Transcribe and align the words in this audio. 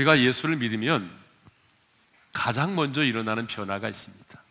우리가 0.00 0.20
예수를 0.20 0.56
믿으면 0.56 1.10
가장 2.32 2.74
먼저 2.74 3.02
일어나는 3.02 3.46
변화가 3.46 3.88
있습니다. 3.88 4.42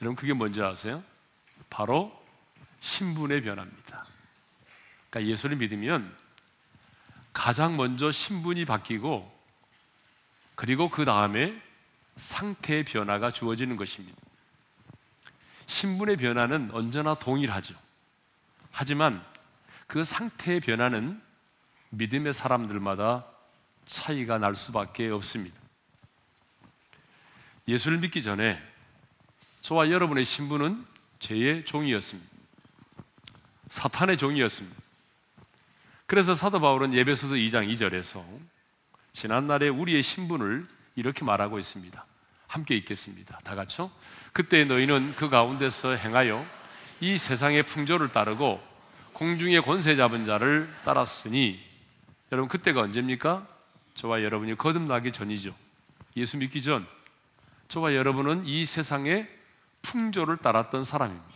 여러분 0.00 0.16
그게 0.16 0.32
뭔지 0.32 0.62
아세요? 0.62 1.02
바로 1.70 2.12
신분의 2.80 3.42
변화입니다. 3.42 4.04
그러니까 5.10 5.30
예수를 5.30 5.56
믿으면 5.56 6.14
가장 7.32 7.76
먼저 7.76 8.12
신분이 8.12 8.64
바뀌고 8.64 9.34
그리고 10.54 10.88
그 10.88 11.04
다음에 11.04 11.60
상태의 12.16 12.84
변화가 12.84 13.30
주어지는 13.30 13.76
것입니다. 13.76 14.18
신분의 15.66 16.16
변화는 16.16 16.70
언제나 16.72 17.14
동일하죠. 17.14 17.74
하지만 18.70 19.24
그 19.86 20.04
상태의 20.04 20.60
변화는 20.60 21.20
믿음의 21.90 22.32
사람들마다 22.32 23.35
차이가 23.86 24.38
날 24.38 24.54
수밖에 24.54 25.08
없습니다. 25.10 25.56
예수를 27.68 27.98
믿기 27.98 28.22
전에 28.22 28.60
저와 29.62 29.90
여러분의 29.90 30.24
신분은 30.24 30.84
죄의 31.18 31.64
종이었습니다. 31.64 32.30
사탄의 33.70 34.18
종이었습니다. 34.18 34.76
그래서 36.06 36.34
사도 36.34 36.60
바울은 36.60 36.94
예배소서 36.94 37.34
2장 37.34 37.68
2절에서 37.72 38.24
지난날에 39.12 39.68
우리의 39.68 40.02
신분을 40.02 40.66
이렇게 40.94 41.24
말하고 41.24 41.58
있습니다. 41.58 42.04
함께 42.46 42.76
읽겠습니다. 42.76 43.40
다 43.42 43.54
같이요. 43.56 43.90
그때 44.32 44.64
너희는 44.64 45.14
그 45.16 45.28
가운데서 45.28 45.96
행하여 45.96 46.46
이 47.00 47.18
세상의 47.18 47.64
풍조를 47.64 48.12
따르고 48.12 48.62
공중의 49.14 49.62
권세 49.62 49.96
잡은 49.96 50.24
자를 50.24 50.72
따랐으니 50.84 51.60
여러분 52.30 52.48
그때가 52.48 52.82
언제입니까? 52.82 53.55
저와 53.96 54.22
여러분이 54.22 54.56
거듭나기 54.56 55.12
전이죠. 55.12 55.54
예수 56.16 56.36
믿기 56.36 56.62
전 56.62 56.86
저와 57.68 57.94
여러분은 57.94 58.46
이 58.46 58.64
세상의 58.64 59.28
풍조를 59.82 60.38
따랐던 60.38 60.84
사람입니다. 60.84 61.26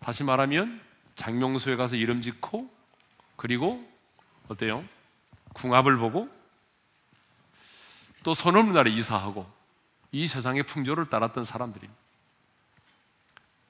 다시 0.00 0.22
말하면 0.22 0.80
장명소에 1.16 1.76
가서 1.76 1.96
이름 1.96 2.20
짓고 2.20 2.70
그리고 3.36 3.88
어때요? 4.48 4.84
궁합을 5.54 5.96
보고 5.96 6.28
또 8.22 8.34
선없는 8.34 8.74
날에 8.74 8.90
이사하고 8.90 9.50
이 10.12 10.26
세상의 10.26 10.64
풍조를 10.64 11.08
따랐던 11.10 11.44
사람들입니다. 11.44 12.00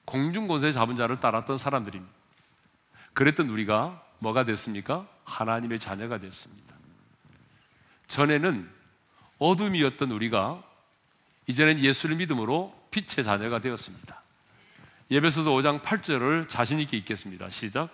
공중권세 0.05 0.73
잡은 0.73 0.95
자를 0.95 1.19
따랐던 1.19 1.57
사람들입니다. 1.57 2.13
그랬던 3.13 3.49
우리가 3.49 4.03
뭐가 4.19 4.43
됐습니까? 4.45 5.07
하나님의 5.23 5.79
자녀가 5.79 6.19
됐습니다. 6.19 6.64
전에는 8.07 8.69
어둠이었던 9.39 10.11
우리가 10.11 10.63
이제는 11.47 11.79
예수를 11.79 12.15
믿음으로 12.15 12.73
빛의 12.91 13.23
자녀가 13.23 13.59
되었습니다. 13.59 14.21
예배서도 15.11 15.51
5장 15.61 15.81
8절을 15.81 16.49
자신 16.49 16.79
있게 16.79 16.97
읽겠습니다. 16.97 17.49
시작. 17.49 17.89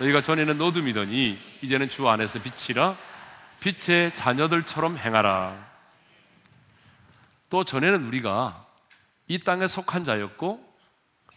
너희가 0.00 0.22
전에는 0.22 0.60
어둠이더니 0.60 1.38
이제는 1.62 1.88
주 1.88 2.08
안에서 2.08 2.40
빛이라 2.42 2.96
빛의 3.60 4.14
자녀들처럼 4.14 4.98
행하라. 4.98 5.72
또 7.50 7.64
전에는 7.64 8.04
우리가 8.06 8.66
이 9.28 9.38
땅에 9.38 9.68
속한 9.68 10.04
자였고 10.04 10.74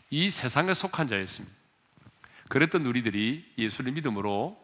이 0.09 0.29
세상에 0.29 0.73
속한 0.73 1.07
자였습니다. 1.07 1.55
그랬던 2.49 2.86
우리들이 2.86 3.45
예수를 3.57 3.91
믿음으로 3.91 4.57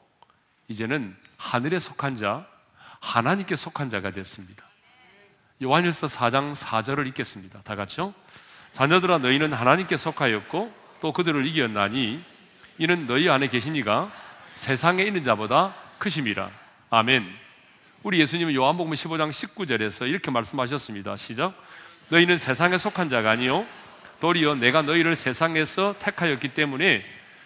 이제는 0.67 1.16
하늘에 1.38 1.79
속한 1.79 2.16
자, 2.17 2.47
하나님께 3.03 3.58
속한 3.58 3.90
자가 3.90 4.12
됐습니다. 4.12 4.64
요한일서 5.62 6.08
4장 6.08 6.56
4절을 6.56 7.06
읽겠습니다. 7.08 7.62
다 7.64 7.75
같이요. 7.75 8.14
자녀들아 8.74 9.18
너희는 9.19 9.53
하나님께 9.53 9.97
속하였고 9.97 10.74
또 11.02 11.12
그들을 11.12 11.46
이겼나니 11.46 12.24
이는 12.78 13.06
너희 13.06 13.30
안에 13.30 13.50
계시니가 13.50 14.09
세상에 14.56 15.03
있는 15.03 15.24
자보다 15.24 15.75
크심이라. 16.00 16.50
아멘. 16.90 17.30
우리 18.03 18.19
예수님은 18.22 18.56
요한복음 18.56 18.94
15장 18.94 19.31
19절에서 19.31 20.08
이렇게 20.08 20.31
말씀하셨습니다. 20.31 21.18
시작. 21.18 21.53
너희는 22.08 22.38
세상에 22.38 22.78
속한 22.78 23.09
자가 23.09 23.31
아니요 23.31 23.66
도리어 24.22 24.56
내가 24.56 24.81
너희를 24.81 25.16
세상에서 25.16 25.96
택하였기 26.00 26.53
때문에 26.53 27.03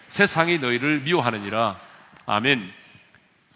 세상이 0.08 0.58
너희를 0.58 1.00
미워하느니라. 1.00 1.78
아멘. 2.26 2.77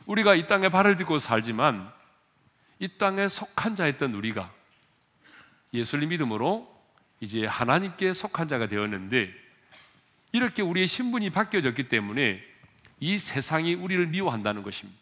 우리가 0.07 0.35
이 0.35 0.47
땅에 0.47 0.69
발을 0.69 0.97
딛고 0.97 1.19
살지만 1.19 1.93
이 2.79 2.89
땅에 2.99 3.29
속한 3.29 3.77
자였던 3.77 4.15
우리가 4.15 4.53
예수를 5.73 6.07
믿음으로 6.09 6.69
이제 7.21 7.47
하나님께 7.47 8.13
속한 8.13 8.49
자가 8.49 8.67
되었는데 8.67 9.33
이렇게 10.33 10.63
우리의 10.63 10.87
신분이 10.87 11.31
바뀌어졌기 11.31 11.89
때문에 11.89 12.43
이 13.01 13.19
세상이 13.19 13.75
우리를 13.75 14.07
미워한다는 14.07 14.63
것입니다. 14.63 15.01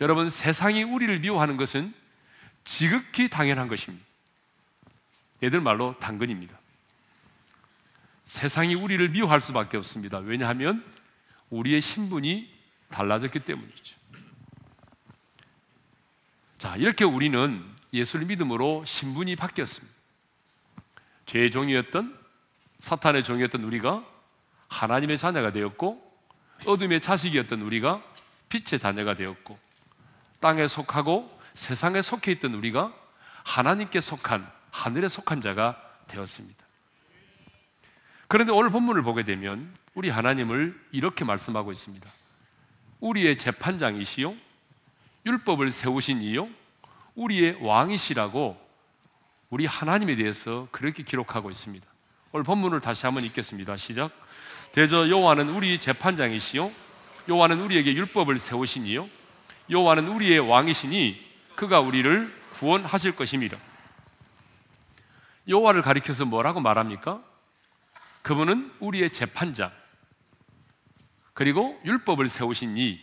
여러분, 0.00 0.28
세상이 0.28 0.82
우리를 0.82 1.20
미워하는 1.20 1.56
것은 1.56 1.94
지극히 2.64 3.28
당연한 3.28 3.68
것입니다. 3.68 4.04
얘들 5.42 5.60
말로 5.60 5.96
당근입니다. 5.98 6.58
세상이 8.26 8.74
우리를 8.74 9.08
미워할 9.10 9.40
수밖에 9.40 9.76
없습니다. 9.76 10.18
왜냐하면 10.18 10.84
우리의 11.50 11.80
신분이 11.80 12.53
달라졌기 12.94 13.40
때문이죠. 13.40 13.96
자, 16.58 16.76
이렇게 16.76 17.04
우리는 17.04 17.64
예수를 17.92 18.26
믿음으로 18.26 18.84
신분이 18.86 19.34
바뀌었습니다. 19.34 19.92
죄의 21.26 21.50
종이었던 21.50 22.16
사탄의 22.78 23.24
종이었던 23.24 23.64
우리가 23.64 24.04
하나님의 24.68 25.18
자녀가 25.18 25.50
되었고 25.50 26.00
어둠의 26.66 27.00
자식이었던 27.00 27.60
우리가 27.62 28.02
빛의 28.48 28.78
자녀가 28.78 29.14
되었고 29.14 29.58
땅에 30.38 30.68
속하고 30.68 31.40
세상에 31.54 32.00
속해 32.00 32.30
있던 32.32 32.54
우리가 32.54 32.94
하나님께 33.42 34.00
속한 34.00 34.50
하늘에 34.70 35.08
속한 35.08 35.40
자가 35.40 35.80
되었습니다. 36.06 36.64
그런데 38.28 38.52
오늘 38.52 38.70
본문을 38.70 39.02
보게 39.02 39.24
되면 39.24 39.74
우리 39.94 40.10
하나님을 40.10 40.78
이렇게 40.92 41.24
말씀하고 41.24 41.72
있습니다. 41.72 42.08
우리의 43.00 43.38
재판장이시요 43.38 44.34
율법을 45.26 45.72
세우신 45.72 46.22
이요 46.22 46.48
우리의 47.14 47.58
왕이시라고 47.60 48.60
우리 49.50 49.66
하나님에 49.66 50.16
대해서 50.16 50.66
그렇게 50.72 51.02
기록하고 51.02 51.50
있습니다. 51.50 51.86
오늘 52.32 52.44
본문을 52.44 52.80
다시 52.80 53.06
한번 53.06 53.22
읽겠습니다. 53.24 53.76
시작. 53.76 54.10
대저 54.72 55.08
여호와는 55.08 55.50
우리 55.50 55.78
재판장이시요 55.78 56.72
여호와는 57.28 57.60
우리에게 57.60 57.94
율법을 57.94 58.38
세우시니요 58.38 59.08
여호와는 59.70 60.08
우리의 60.08 60.40
왕이시니 60.40 61.24
그가 61.54 61.80
우리를 61.80 62.34
구원하실 62.54 63.16
것입니다. 63.16 63.56
여호와를 65.48 65.82
가리켜서 65.82 66.24
뭐라고 66.24 66.60
말합니까? 66.60 67.22
그분은 68.22 68.72
우리의 68.80 69.10
재판장. 69.10 69.70
그리고 71.34 71.78
율법을 71.84 72.28
세우신 72.28 72.78
이 72.78 73.00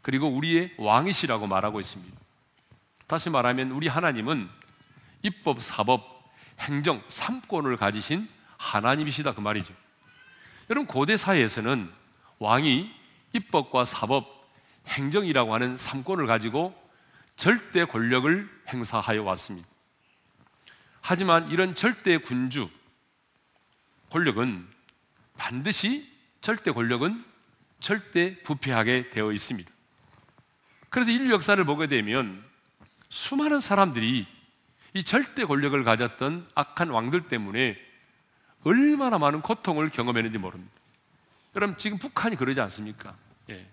그리고 0.00 0.26
우리의 0.28 0.74
왕이시라고 0.78 1.46
말하고 1.46 1.78
있습니다. 1.80 2.20
다시 3.06 3.30
말하면 3.30 3.70
우리 3.70 3.88
하나님은 3.88 4.48
입법, 5.22 5.60
사법, 5.60 6.32
행정, 6.58 7.02
삼권을 7.08 7.76
가지신 7.76 8.28
하나님이시다 8.56 9.34
그 9.34 9.40
말이죠. 9.40 9.74
여러분 10.70 10.86
고대 10.86 11.16
사회에서는 11.16 11.90
왕이 12.38 12.90
입법과 13.34 13.84
사법, 13.84 14.48
행정이라고 14.88 15.54
하는 15.54 15.76
삼권을 15.76 16.26
가지고 16.26 16.74
절대 17.36 17.84
권력을 17.84 18.48
행사하여 18.68 19.22
왔습니다. 19.22 19.68
하지만 21.00 21.50
이런 21.50 21.74
절대 21.74 22.18
군주 22.18 22.68
권력은 24.10 24.68
반드시 25.36 26.10
절대 26.40 26.70
권력은 26.70 27.31
절대 27.82 28.40
부패하게 28.42 29.10
되어 29.10 29.32
있습니다. 29.32 29.70
그래서 30.88 31.10
인류 31.10 31.32
역사를 31.32 31.62
보게 31.64 31.88
되면 31.88 32.42
수많은 33.08 33.60
사람들이 33.60 34.26
이 34.94 35.04
절대 35.04 35.44
권력을 35.44 35.82
가졌던 35.82 36.48
악한 36.54 36.90
왕들 36.90 37.28
때문에 37.28 37.76
얼마나 38.64 39.18
많은 39.18 39.42
고통을 39.42 39.90
경험했는지 39.90 40.38
모릅니다. 40.38 40.72
여러분 41.56 41.76
지금 41.76 41.98
북한이 41.98 42.36
그러지 42.36 42.60
않습니까? 42.60 43.16
예. 43.50 43.66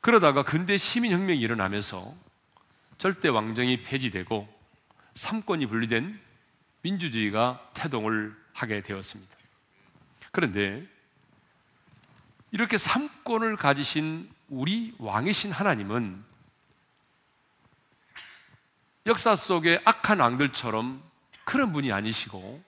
그러다가 0.00 0.42
근대 0.42 0.76
시민혁명이 0.76 1.40
일어나면서 1.40 2.14
절대 2.98 3.28
왕정이 3.28 3.82
폐지되고 3.84 4.48
삼권이 5.14 5.66
분리된 5.66 6.18
민주주의가 6.82 7.70
태동을 7.74 8.36
하게 8.52 8.82
되었습니다. 8.82 9.36
그런데 10.32 10.97
이렇게 12.50 12.78
삼권을 12.78 13.56
가지신 13.56 14.30
우리 14.48 14.94
왕이신 14.98 15.52
하나님은 15.52 16.24
역사 19.06 19.36
속의 19.36 19.82
악한 19.84 20.20
왕들처럼 20.20 21.02
그런 21.44 21.72
분이 21.72 21.92
아니시고 21.92 22.62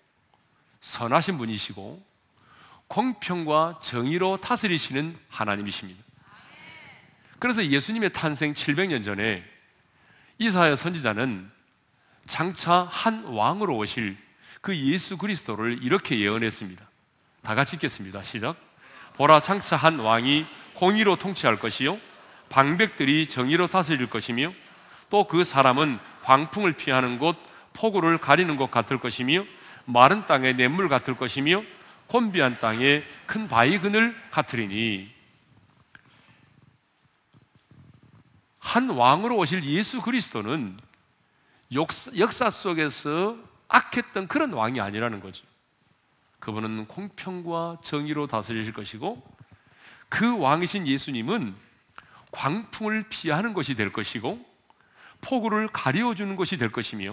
선하신 0.80 1.38
분이시고 1.38 2.02
공평과 2.88 3.80
정의로 3.82 4.38
다스리시는 4.38 5.18
하나님이십니다. 5.28 6.02
그래서 7.38 7.64
예수님의 7.64 8.12
탄생 8.12 8.52
700년 8.52 9.04
전에 9.04 9.44
이사야 10.38 10.76
선지자는 10.76 11.50
장차 12.26 12.82
한 12.90 13.24
왕으로 13.24 13.76
오실 13.76 14.16
그 14.60 14.76
예수 14.76 15.16
그리스도를 15.16 15.82
이렇게 15.82 16.18
예언했습니다. 16.18 16.88
다 17.42 17.54
같이 17.54 17.76
읽겠습니다. 17.76 18.22
시작. 18.22 18.69
보라 19.20 19.40
장차 19.40 19.76
한 19.76 19.98
왕이 19.98 20.46
공의로 20.72 21.16
통치할 21.16 21.58
것이요 21.58 21.98
방백들이 22.48 23.28
정의로 23.28 23.66
다스릴 23.66 24.08
것이며 24.08 24.50
또 25.10 25.24
그 25.24 25.44
사람은 25.44 25.98
광풍을 26.22 26.72
피하는 26.72 27.18
곳 27.18 27.36
폭우를 27.74 28.16
가리는 28.16 28.56
것 28.56 28.70
같을 28.70 28.98
것이며 28.98 29.44
마른 29.84 30.26
땅의 30.26 30.56
냇물 30.56 30.88
같을 30.88 31.18
것이며 31.18 31.62
곤비한 32.06 32.60
땅에 32.60 33.02
큰 33.26 33.46
바위 33.46 33.78
그늘 33.78 34.16
같으리니 34.30 35.12
한 38.58 38.88
왕으로 38.88 39.36
오실 39.36 39.64
예수 39.64 40.00
그리스도는 40.00 40.78
역사 41.74 42.48
속에서 42.48 43.36
악했던 43.68 44.28
그런 44.28 44.54
왕이 44.54 44.80
아니라는 44.80 45.20
거죠. 45.20 45.49
그분은 46.40 46.86
공평과 46.86 47.78
정의로 47.82 48.26
다스리실 48.26 48.72
것이고 48.72 49.22
그 50.08 50.38
왕이신 50.38 50.86
예수님은 50.86 51.54
광풍을 52.32 53.04
피하는 53.08 53.54
것이 53.54 53.74
될 53.74 53.92
것이고 53.92 54.44
폭우를 55.20 55.68
가려주는 55.68 56.34
것이 56.36 56.56
될 56.56 56.72
것이며 56.72 57.12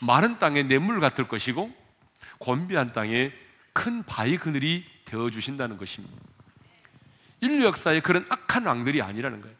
마른 0.00 0.38
땅에 0.38 0.62
냇물 0.62 1.00
같을 1.00 1.28
것이고 1.28 1.74
곤비한 2.38 2.92
땅에 2.92 3.32
큰 3.72 4.02
바위 4.02 4.36
그늘이 4.36 4.84
되어 5.04 5.30
주신다는 5.30 5.76
것입니다. 5.76 6.16
인류 7.40 7.66
역사에 7.66 8.00
그런 8.00 8.26
악한 8.28 8.66
왕들이 8.66 9.02
아니라는 9.02 9.40
거예요. 9.42 9.56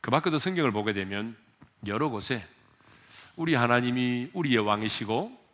그 0.00 0.10
밖에도 0.10 0.38
성경을 0.38 0.70
보게 0.70 0.92
되면 0.92 1.36
여러 1.86 2.08
곳에 2.08 2.46
우리 3.34 3.54
하나님이 3.54 4.30
우리의 4.32 4.58
왕이시고 4.58 5.45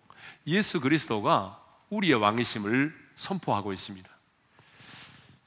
예수 0.46 0.80
그리스도가 0.80 1.58
우리의 1.90 2.14
왕이심을 2.14 2.94
선포하고 3.16 3.72
있습니다. 3.72 4.08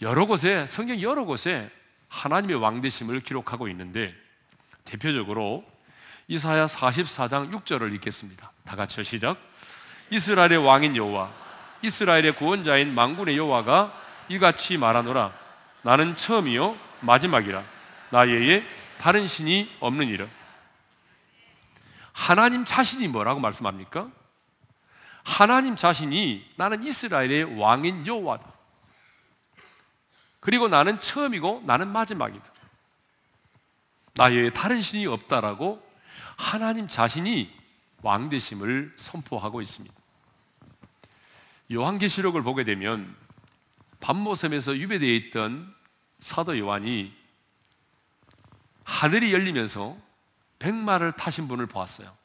여러 0.02 0.26
곳에 0.26 0.68
성경 0.68 1.02
여러 1.02 1.24
곳에 1.24 1.70
하나님의 2.10 2.58
왕 2.58 2.82
되심을 2.82 3.22
기록하고 3.22 3.68
있는데 3.70 4.14
대표적으로 4.84 5.66
이사야 6.28 6.68
44장 6.68 7.52
6절을 7.52 7.94
읽겠습니다. 7.96 8.52
다 8.64 8.76
같이 8.76 9.04
시작. 9.04 9.38
이스라엘의 10.10 10.58
왕인 10.58 10.96
여호와 10.96 11.32
이스라엘의 11.82 12.36
구원자인 12.36 12.94
만군의 12.94 13.38
여호와가 13.38 13.94
이같이 14.30 14.78
말하노라 14.78 15.34
나는 15.82 16.16
처음이요 16.16 16.78
마지막이라 17.02 17.64
나 18.12 18.20
외에 18.20 18.64
다른 18.98 19.28
신이 19.28 19.70
없는 19.80 20.08
이라 20.08 20.26
하나님 22.12 22.66
자신이 22.66 23.08
뭐라고 23.08 23.40
말씀합니까? 23.40 24.10
하나님 25.26 25.76
자신이 25.76 26.50
나는 26.56 26.84
이스라엘의 26.84 27.60
왕인 27.60 28.06
여호와다. 28.06 28.54
그리고 30.40 30.68
나는 30.68 31.02
처음이고 31.02 31.64
나는 31.66 31.92
마지막이다. 31.92 32.46
나 34.14 34.26
외에 34.26 34.52
다른 34.52 34.82
신이 34.82 35.08
없다라고 35.08 35.84
하나님 36.38 36.88
자신이 36.88 37.52
왕 38.04 38.30
되심을 38.30 38.94
선포하고 38.98 39.62
있습니다. 39.62 39.94
요한계시록을 41.74 42.44
보게 42.44 42.64
되면 42.64 43.16
밤모섬에서 44.02 44.78
유배되어 44.78 45.10
있던 45.10 45.74
사도 46.20 46.58
요한이 46.58 47.12
하늘이 48.84 49.34
열리면서 49.34 49.98
백마를 50.60 51.14
타신 51.14 51.48
분을 51.48 51.66
보았어요. 51.66 52.16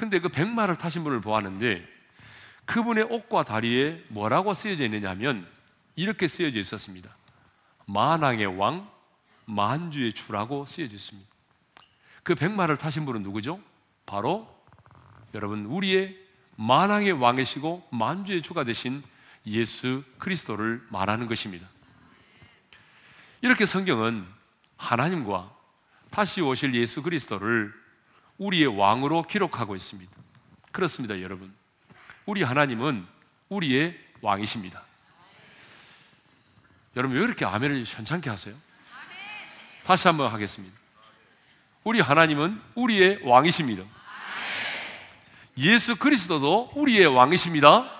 근데 0.00 0.18
그 0.18 0.30
백마를 0.30 0.78
타신 0.78 1.04
분을 1.04 1.20
보았는데 1.20 1.86
그분의 2.64 3.04
옷과 3.04 3.44
다리에 3.44 4.02
뭐라고 4.08 4.54
쓰여져 4.54 4.84
있느냐면 4.84 5.46
이렇게 5.94 6.26
쓰여져 6.26 6.58
있었습니다. 6.58 7.14
만왕의 7.84 8.46
왕, 8.56 8.90
만주의 9.44 10.14
주라고 10.14 10.64
쓰여져 10.64 10.94
있습니다. 10.94 11.28
그 12.22 12.34
백마를 12.34 12.78
타신 12.78 13.04
분은 13.04 13.22
누구죠? 13.22 13.60
바로 14.06 14.48
여러분 15.34 15.66
우리의 15.66 16.16
만왕의 16.56 17.12
왕이시고 17.12 17.88
만주의 17.90 18.40
주가 18.40 18.64
되신 18.64 19.02
예수 19.44 20.02
그리스도를 20.16 20.82
말하는 20.88 21.26
것입니다. 21.26 21.68
이렇게 23.42 23.66
성경은 23.66 24.24
하나님과 24.78 25.54
다시 26.08 26.40
오실 26.40 26.74
예수 26.74 27.02
그리스도를 27.02 27.79
우리의 28.40 28.66
왕으로 28.66 29.22
기록하고 29.22 29.76
있습니다. 29.76 30.10
그렇습니다, 30.72 31.20
여러분. 31.20 31.54
우리 32.24 32.42
하나님은 32.42 33.06
우리의 33.50 33.96
왕이십니다. 34.22 34.82
여러분 36.96 37.16
왜 37.16 37.22
이렇게 37.22 37.44
아멘을 37.44 37.84
현찮게 37.86 38.30
하세요? 38.30 38.54
다시 39.84 40.08
한번 40.08 40.32
하겠습니다. 40.32 40.74
우리 41.84 42.00
하나님은 42.00 42.60
우리의 42.74 43.20
왕이십니다. 43.24 43.84
예수 45.58 45.96
그리스도도 45.96 46.72
우리의 46.74 47.06
왕이십니다. 47.06 47.90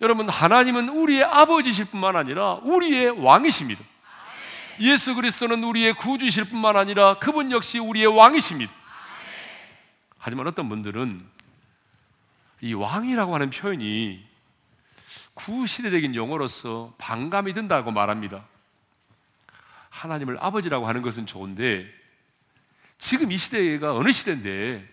여러분 0.00 0.28
하나님은 0.28 0.90
우리의 0.90 1.24
아버지실 1.24 1.86
뿐만 1.86 2.16
아니라 2.16 2.54
우리의 2.62 3.10
왕이십니다. 3.10 3.82
예수 4.80 5.14
그리스도는 5.14 5.64
우리의 5.64 5.94
구주실 5.94 6.44
뿐만 6.46 6.76
아니라 6.76 7.18
그분 7.18 7.50
역시 7.52 7.78
우리의 7.78 8.06
왕이십니다. 8.06 8.83
하지만 10.24 10.46
어떤 10.46 10.70
분들은 10.70 11.22
이 12.62 12.72
왕이라고 12.72 13.34
하는 13.34 13.50
표현이 13.50 14.26
구시대적인 15.34 16.14
용어로서 16.14 16.94
반감이 16.96 17.52
든다고 17.52 17.90
말합니다. 17.90 18.42
하나님을 19.90 20.38
아버지라고 20.40 20.88
하는 20.88 21.02
것은 21.02 21.26
좋은데 21.26 21.86
지금 22.96 23.32
이 23.32 23.36
시대가 23.36 23.94
어느 23.94 24.12
시대인데 24.12 24.90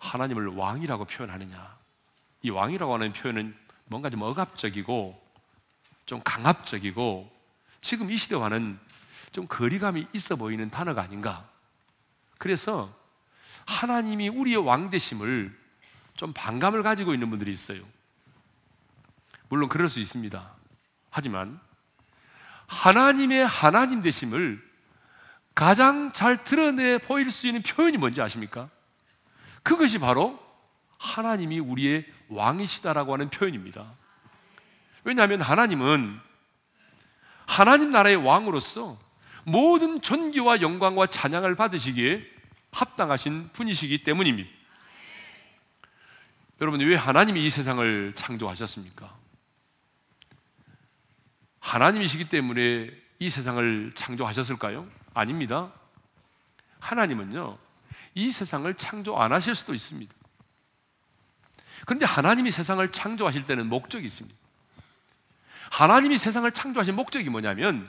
하나님을 0.00 0.56
왕이라고 0.56 1.04
표현하느냐? 1.04 1.78
이 2.42 2.50
왕이라고 2.50 2.92
하는 2.92 3.12
표현은 3.12 3.56
뭔가 3.86 4.10
좀 4.10 4.22
억압적이고 4.22 5.22
좀 6.06 6.20
강압적이고 6.24 7.30
지금 7.80 8.10
이 8.10 8.16
시대와는 8.16 8.76
좀 9.30 9.46
거리감이 9.46 10.08
있어 10.12 10.34
보이는 10.34 10.68
단어가 10.68 11.00
아닌가. 11.00 11.48
그래서 12.38 12.98
하나님이 13.70 14.28
우리의 14.28 14.56
왕 14.56 14.90
되심을 14.90 15.56
좀 16.16 16.32
반감을 16.32 16.82
가지고 16.82 17.14
있는 17.14 17.30
분들이 17.30 17.52
있어요. 17.52 17.82
물론 19.48 19.68
그럴 19.68 19.88
수 19.88 20.00
있습니다. 20.00 20.54
하지만 21.10 21.60
하나님의 22.66 23.46
하나님 23.46 24.00
되심을 24.02 24.60
가장 25.54 26.12
잘 26.12 26.42
드러내 26.42 26.98
보일 26.98 27.30
수 27.30 27.46
있는 27.46 27.62
표현이 27.62 27.96
뭔지 27.96 28.20
아십니까? 28.20 28.68
그것이 29.62 29.98
바로 29.98 30.38
하나님이 30.98 31.60
우리의 31.60 32.06
왕이시다라고 32.28 33.12
하는 33.12 33.30
표현입니다. 33.30 33.92
왜냐하면 35.04 35.40
하나님은 35.40 36.18
하나님 37.46 37.90
나라의 37.90 38.16
왕으로서 38.16 38.98
모든 39.44 40.02
존귀와 40.02 40.60
영광과 40.60 41.06
찬양을 41.06 41.54
받으시기에 41.54 42.39
합당하신 42.72 43.50
분이시기 43.52 44.04
때문입니다. 44.04 44.48
여러분, 46.60 46.80
왜 46.80 46.94
하나님이 46.94 47.44
이 47.44 47.50
세상을 47.50 48.12
창조하셨습니까? 48.16 49.16
하나님이시기 51.60 52.28
때문에 52.28 52.90
이 53.18 53.30
세상을 53.30 53.92
창조하셨을까요? 53.94 54.86
아닙니다. 55.14 55.72
하나님은요, 56.78 57.58
이 58.14 58.30
세상을 58.30 58.72
창조 58.74 59.18
안 59.18 59.32
하실 59.32 59.54
수도 59.54 59.74
있습니다. 59.74 60.12
그런데 61.86 62.04
하나님이 62.04 62.50
세상을 62.50 62.90
창조하실 62.92 63.46
때는 63.46 63.68
목적이 63.68 64.06
있습니다. 64.06 64.36
하나님이 65.70 66.18
세상을 66.18 66.50
창조하신 66.52 66.94
목적이 66.94 67.30
뭐냐면 67.30 67.88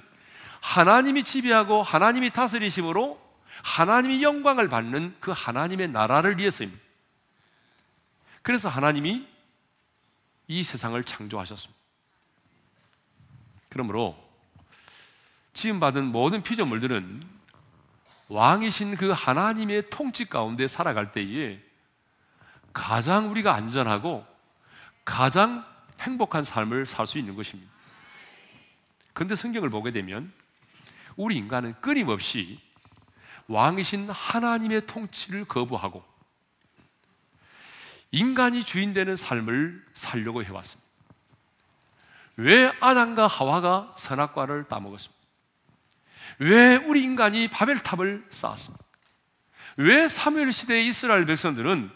하나님이 0.61 1.23
지배하고 1.23 1.81
하나님이 1.81 2.29
다스리심으로 2.29 3.19
하나님이 3.63 4.23
영광을 4.23 4.67
받는 4.69 5.15
그 5.19 5.31
하나님의 5.31 5.89
나라를 5.89 6.37
위해서입니다. 6.37 6.81
그래서 8.41 8.69
하나님이 8.69 9.27
이 10.47 10.63
세상을 10.63 11.01
창조하셨습니다. 11.03 11.79
그러므로 13.69 14.17
지금 15.53 15.79
받은 15.79 16.05
모든 16.05 16.43
피조물들은 16.43 17.23
왕이신 18.29 18.95
그 18.95 19.11
하나님의 19.11 19.89
통치 19.89 20.25
가운데 20.25 20.67
살아갈 20.67 21.11
때에 21.11 21.61
가장 22.73 23.29
우리가 23.29 23.53
안전하고 23.53 24.25
가장 25.03 25.65
행복한 25.99 26.43
삶을 26.43 26.85
살 26.85 27.05
수 27.05 27.17
있는 27.17 27.35
것입니다. 27.35 27.71
그런데 29.13 29.35
성경을 29.35 29.69
보게 29.69 29.91
되면 29.91 30.31
우리 31.17 31.35
인간은 31.35 31.75
끊임없이 31.81 32.59
왕이신 33.47 34.09
하나님의 34.09 34.87
통치를 34.87 35.45
거부하고 35.45 36.03
인간이 38.11 38.63
주인 38.63 38.93
되는 38.93 39.15
삶을 39.15 39.85
살려고 39.93 40.43
해왔습니다. 40.43 40.89
왜 42.37 42.71
아담과 42.79 43.27
하와가 43.27 43.93
선악과를 43.97 44.65
따먹었습니까? 44.65 45.21
왜 46.39 46.75
우리 46.75 47.03
인간이 47.03 47.47
바벨탑을 47.47 48.27
쌓았습니까? 48.29 48.83
왜 49.77 50.07
사무엘 50.07 50.51
시대의 50.51 50.87
이스라엘 50.87 51.25
백성들은 51.25 51.91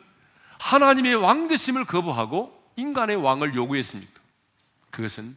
하나님의 0.60 1.16
왕 1.16 1.48
되심을 1.48 1.86
거부하고 1.86 2.54
인간의 2.75 3.18
왕을 3.18 3.56
요구했습니까? 3.56 4.14
그것은 4.92 5.36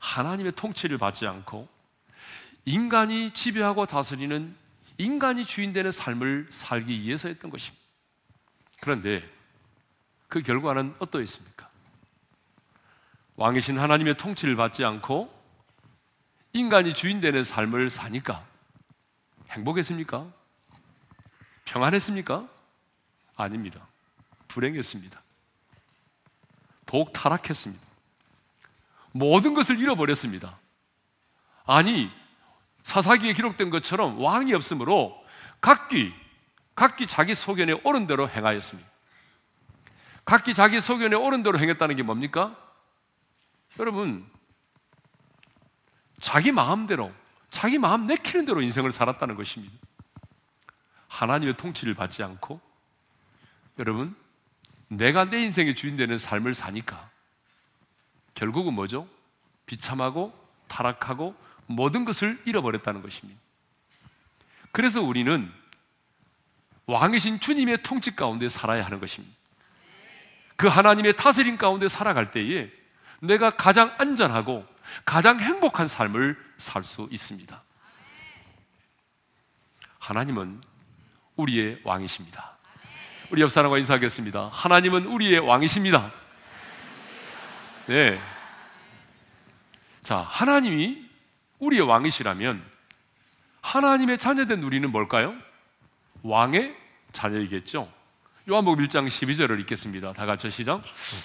하나님의 0.00 0.52
통치를 0.52 0.98
받지 0.98 1.26
않고 1.26 1.68
인간이 2.64 3.32
지배하고 3.32 3.86
다스리는 3.86 4.56
인간이 5.00 5.46
주인 5.46 5.72
되는 5.72 5.90
삶을 5.90 6.48
살기 6.50 7.00
위해서 7.00 7.28
했던 7.28 7.50
것입니다. 7.50 7.82
그런데 8.80 9.26
그 10.28 10.42
결과는 10.42 10.94
어떠했습니까? 10.98 11.70
왕이신 13.36 13.78
하나님의 13.78 14.18
통치를 14.18 14.56
받지 14.56 14.84
않고 14.84 15.34
인간이 16.52 16.92
주인 16.92 17.22
되는 17.22 17.42
삶을 17.42 17.88
사니까 17.88 18.44
행복했습니까? 19.48 20.30
평안했습니까? 21.64 22.46
아닙니다. 23.36 23.86
불행했습니다. 24.48 25.22
더욱 26.84 27.10
타락했습니다. 27.14 27.82
모든 29.12 29.54
것을 29.54 29.80
잃어버렸습니다. 29.80 30.58
아니, 31.64 32.10
사사기에 32.90 33.34
기록된 33.34 33.70
것처럼 33.70 34.20
왕이 34.20 34.52
없으므로 34.52 35.24
각기, 35.60 36.12
각기 36.74 37.06
자기 37.06 37.36
소견에 37.36 37.72
옳은 37.84 38.08
대로 38.08 38.28
행하였습니다. 38.28 38.90
각기 40.24 40.54
자기 40.54 40.80
소견에 40.80 41.14
옳은 41.14 41.44
대로 41.44 41.56
행했다는 41.56 41.94
게 41.94 42.02
뭡니까? 42.02 42.56
여러분, 43.78 44.28
자기 46.20 46.50
마음대로, 46.50 47.12
자기 47.50 47.78
마음 47.78 48.08
내키는 48.08 48.44
대로 48.44 48.60
인생을 48.60 48.90
살았다는 48.90 49.36
것입니다. 49.36 49.72
하나님의 51.06 51.56
통치를 51.56 51.94
받지 51.94 52.24
않고, 52.24 52.60
여러분, 53.78 54.16
내가 54.88 55.26
내 55.26 55.40
인생의 55.42 55.76
주인 55.76 55.96
되는 55.96 56.18
삶을 56.18 56.54
사니까, 56.54 57.08
결국은 58.34 58.74
뭐죠? 58.74 59.06
비참하고 59.66 60.34
타락하고 60.66 61.36
모든 61.70 62.04
것을 62.04 62.40
잃어버렸다는 62.44 63.02
것입니다. 63.02 63.40
그래서 64.72 65.00
우리는 65.00 65.50
왕이신 66.86 67.40
주님의 67.40 67.82
통치 67.82 68.14
가운데 68.14 68.48
살아야 68.48 68.84
하는 68.84 69.00
것입니다. 69.00 69.34
그 70.56 70.66
하나님의 70.66 71.16
다스림 71.16 71.56
가운데 71.56 71.88
살아갈 71.88 72.30
때에 72.30 72.70
내가 73.20 73.50
가장 73.50 73.94
안전하고 73.98 74.66
가장 75.04 75.40
행복한 75.40 75.86
삶을 75.88 76.36
살 76.58 76.82
수 76.84 77.08
있습니다. 77.10 77.62
하나님은 79.98 80.60
우리의 81.36 81.80
왕이십니다. 81.84 82.58
우리 83.30 83.42
옆 83.42 83.50
사람과 83.50 83.78
인사하겠습니다. 83.78 84.50
하나님은 84.52 85.06
우리의 85.06 85.38
왕이십니다. 85.38 86.12
네. 87.86 88.20
자, 90.02 90.18
하나님이 90.18 91.09
우리의 91.60 91.82
왕이시라면 91.82 92.62
하나님의 93.62 94.18
자녀된 94.18 94.62
우리는 94.62 94.90
뭘까요? 94.90 95.34
왕의 96.22 96.74
자녀이겠죠. 97.12 97.90
요한복음 98.48 98.84
1장 98.86 99.06
12절을 99.06 99.60
읽겠습니다. 99.60 100.12
다 100.12 100.26
같이 100.26 100.50
시작. 100.50 100.82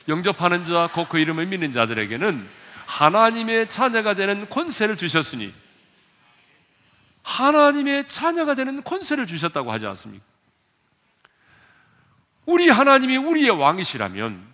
영접하는 0.08 0.65
자, 0.65 0.89
곧 0.94 1.08
그 1.10 1.18
이름을 1.20 1.48
믿는 1.48 1.72
자들에게는 1.72 2.48
하나님의 2.86 3.70
자녀가 3.70 4.13
되는 4.13 4.48
권세를 4.50 4.98
주셨으니 4.98 5.54
하나님의 7.24 8.08
자녀가 8.08 8.54
되는 8.54 8.84
권세를 8.84 9.25
주셨다고 9.25 9.72
하지 9.72 9.88
않습니까? 9.88 10.24
우리 12.46 12.70
하나님이 12.70 13.18
우리의 13.18 13.50
왕이시라면 13.50 14.54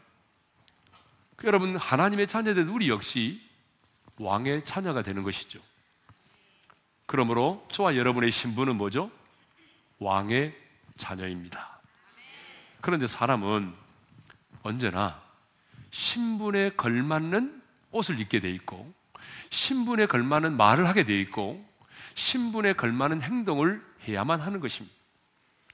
여러분 1.43 1.75
하나님의 1.75 2.27
자녀된 2.27 2.69
우리 2.69 2.87
역시 2.87 3.41
왕의 4.17 4.63
자녀가 4.63 5.01
되는 5.01 5.23
것이죠. 5.23 5.59
그러므로 7.11 7.67
저와 7.69 7.97
여러분의 7.97 8.31
신분은 8.31 8.77
뭐죠? 8.77 9.11
왕의 9.99 10.55
자녀입니다. 10.95 11.81
그런데 12.79 13.05
사람은 13.05 13.73
언제나 14.63 15.21
신분에 15.91 16.69
걸맞는 16.77 17.61
옷을 17.91 18.17
입게 18.17 18.39
돼 18.39 18.49
있고 18.51 18.93
신분에 19.49 20.05
걸맞는 20.05 20.55
말을 20.55 20.87
하게 20.87 21.03
돼 21.03 21.19
있고 21.19 21.61
신분에 22.15 22.71
걸맞는 22.71 23.21
행동을 23.21 23.85
해야만 24.07 24.39
하는 24.39 24.61
것입니다. 24.61 24.95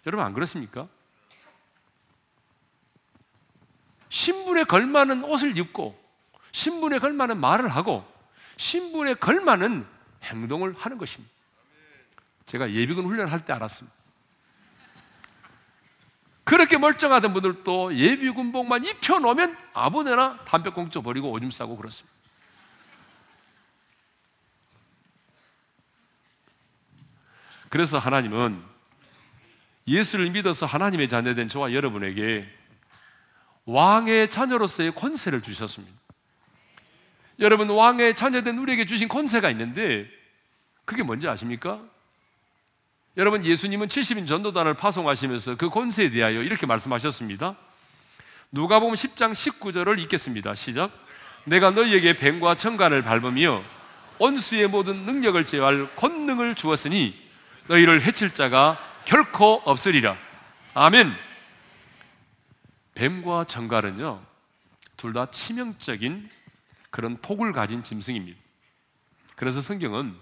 여러분 0.08 0.26
안 0.26 0.34
그렇습니까? 0.34 0.88
신분에 4.10 4.64
걸맞는 4.64 5.24
옷을 5.24 5.56
입고 5.56 6.04
신분에 6.52 6.98
걸맞는 6.98 7.40
말을 7.40 7.70
하고 7.70 8.12
신분에 8.58 9.14
걸맞는 9.14 9.97
행동을 10.24 10.74
하는 10.78 10.98
것입니다. 10.98 11.34
제가 12.46 12.72
예비군 12.72 13.06
훈련할 13.06 13.46
때 13.46 13.54
알았습니다. 13.54 13.96
그렇게 16.44 16.78
멀쩡하던 16.78 17.34
분들도 17.34 17.96
예비군복만 17.96 18.86
입혀놓으면 18.86 19.58
아무데나 19.74 20.38
담배꽁초 20.46 21.02
버리고 21.02 21.30
오줌 21.30 21.52
싸고 21.52 21.76
그렇습니다. 21.76 22.16
그래서 27.70 28.00
하나님은 28.00 28.64
예수를 29.90 30.32
믿어서 30.32 30.66
하나님의 30.66 31.10
자녀된 31.10 31.50
저와 31.50 31.74
여러분에게 31.74 32.48
왕의 33.66 34.30
자녀로서의 34.30 34.96
권세를 34.96 35.42
주셨습니다. 35.42 35.98
여러분, 37.40 37.70
왕의 37.70 38.16
자녀된 38.16 38.58
우리에게 38.58 38.86
주신 38.86 39.08
권세가 39.08 39.50
있는데, 39.52 40.08
그게 40.86 41.04
뭔지 41.04 41.28
아십니까? 41.28 41.82
여러분, 43.16 43.44
예수님은 43.44 43.88
70인 43.88 44.28
전도단을 44.28 44.76
파송하시면서 44.76 45.56
그 45.56 45.70
권세에 45.70 46.10
대하여 46.10 46.42
이렇게 46.42 46.66
말씀하셨습니다. 46.66 47.56
누가 48.52 48.80
보면 48.80 48.96
10장 48.96 49.34
19절을 49.34 50.00
읽겠습니다. 50.00 50.56
시작. 50.56 50.92
내가 51.44 51.72
너희에게 51.72 52.16
뱀과 52.16 52.56
청간을 52.56 53.02
밟으며 53.02 53.64
원수의 54.20 54.68
모든 54.68 55.04
능력을 55.06 55.44
제어할 55.46 55.96
권능을 55.96 56.56
주었으니 56.56 57.16
너희를 57.68 58.02
해칠 58.02 58.34
자가 58.34 58.78
결코 59.06 59.62
없으리라. 59.66 60.18
아멘. 60.74 61.14
뱀과 62.96 63.46
정갈은요, 63.46 64.22
둘 64.96 65.14
다 65.14 65.30
치명적인 65.30 66.30
그런 66.90 67.18
폭을 67.18 67.54
가진 67.54 67.84
짐승입니다. 67.84 68.40
그래서 69.36 69.62
성경은 69.62 70.18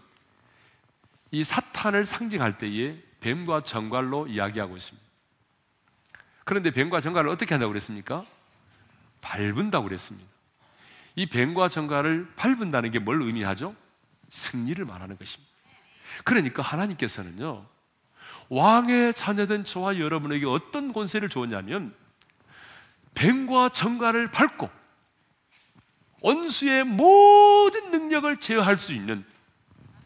이 1.31 1.43
사탄을 1.43 2.05
상징할 2.05 2.57
때에 2.57 3.01
뱀과 3.19 3.61
정갈로 3.61 4.27
이야기하고 4.27 4.77
있습니다. 4.77 5.05
그런데 6.43 6.71
뱀과 6.71 7.01
정갈을 7.01 7.29
어떻게 7.29 7.53
한다고 7.53 7.71
그랬습니까? 7.71 8.25
밟은다고 9.21 9.85
그랬습니다. 9.85 10.29
이 11.15 11.25
뱀과 11.25 11.69
정갈을 11.69 12.33
밟은다는 12.35 12.91
게 12.91 12.99
뭘 12.99 13.21
의미하죠? 13.21 13.75
승리를 14.29 14.83
말하는 14.85 15.17
것입니다. 15.17 15.51
그러니까 16.23 16.61
하나님께서는요, 16.61 17.65
왕의 18.49 19.13
자녀된 19.13 19.65
저와 19.65 19.97
여러분에게 19.97 20.45
어떤 20.45 20.93
권세를 20.93 21.29
주었냐면, 21.29 21.95
뱀과 23.15 23.69
정갈을 23.69 24.29
밟고 24.29 24.69
원수의 26.25 26.85
모든 26.85 27.91
능력을 27.91 28.37
제어할 28.37 28.77
수 28.77 28.93
있는 28.93 29.23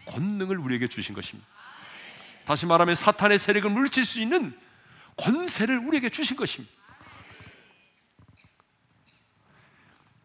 권능을 0.05 0.57
우리에게 0.57 0.89
주신 0.89 1.15
것입니다. 1.15 1.47
다시 2.43 2.65
말하면 2.65 2.95
사탄의 2.95 3.39
세력을 3.39 3.69
물칠 3.69 4.05
수 4.05 4.19
있는 4.19 4.57
권세를 5.15 5.77
우리에게 5.77 6.09
주신 6.09 6.35
것입니다. 6.35 6.73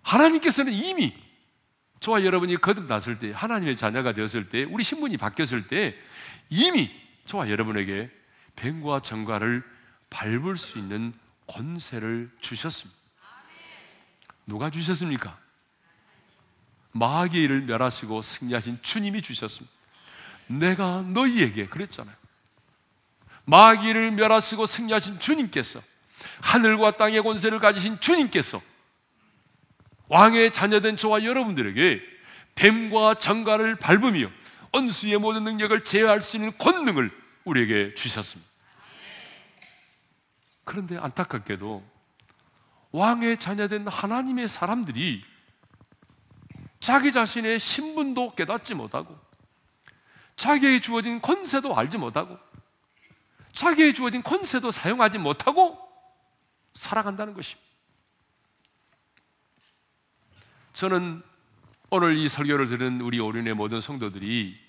하나님께서는 0.02 0.72
이미 0.72 1.14
저와 2.00 2.24
여러분이 2.24 2.56
거듭났을 2.56 3.20
때, 3.20 3.30
하나님의 3.30 3.76
자녀가 3.76 4.12
되었을 4.12 4.48
때, 4.48 4.64
우리 4.64 4.82
신분이 4.82 5.16
바뀌었을 5.16 5.68
때 5.68 5.96
이미 6.50 6.90
저와 7.24 7.48
여러분에게 7.50 8.10
뱀과 8.56 9.00
정갈을 9.00 9.62
밟을 10.10 10.56
수 10.56 10.76
있는 10.78 11.14
권세를 11.46 12.32
주셨습니다. 12.40 13.00
누가 14.46 14.70
주셨습니까? 14.70 15.43
마귀를 16.94 17.62
멸하시고 17.62 18.22
승리하신 18.22 18.78
주님이 18.82 19.20
주셨습니다. 19.22 19.72
내가 20.46 21.02
너희에게 21.02 21.66
그랬잖아요. 21.66 22.14
마귀를 23.44 24.12
멸하시고 24.12 24.66
승리하신 24.66 25.20
주님께서 25.20 25.82
하늘과 26.40 26.96
땅의 26.96 27.22
권세를 27.22 27.58
가지신 27.58 28.00
주님께서 28.00 28.62
왕의 30.08 30.52
자녀된 30.52 30.96
저와 30.96 31.24
여러분들에게 31.24 32.00
뱀과 32.54 33.16
정갈을 33.16 33.76
밟으며 33.76 34.30
언수의 34.72 35.18
모든 35.18 35.44
능력을 35.44 35.80
제어할 35.80 36.20
수 36.20 36.36
있는 36.36 36.56
권능을 36.56 37.10
우리에게 37.44 37.94
주셨습니다. 37.94 38.50
그런데 40.64 40.96
안타깝게도 40.96 41.84
왕의 42.92 43.38
자녀된 43.38 43.88
하나님의 43.88 44.48
사람들이 44.48 45.22
자기 46.84 47.12
자신의 47.12 47.60
신분도 47.60 48.34
깨닫지 48.34 48.74
못하고 48.74 49.18
자기에게 50.36 50.82
주어진 50.82 51.18
권세도 51.22 51.74
알지 51.74 51.96
못하고 51.96 52.38
자기에게 53.54 53.94
주어진 53.94 54.22
권세도 54.22 54.70
사용하지 54.70 55.16
못하고 55.16 55.78
살아간다는 56.74 57.32
것입니다. 57.32 57.66
저는 60.74 61.22
오늘 61.88 62.18
이 62.18 62.28
설교를 62.28 62.68
들은 62.68 63.00
우리 63.00 63.18
오륜의 63.18 63.54
모든 63.54 63.80
성도들이 63.80 64.60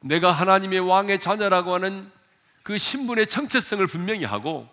내가 0.00 0.32
하나님의 0.32 0.80
왕의 0.80 1.20
자녀라고 1.20 1.74
하는 1.74 2.10
그 2.62 2.78
신분의 2.78 3.26
정체성을 3.26 3.86
분명히 3.86 4.24
하고 4.24 4.66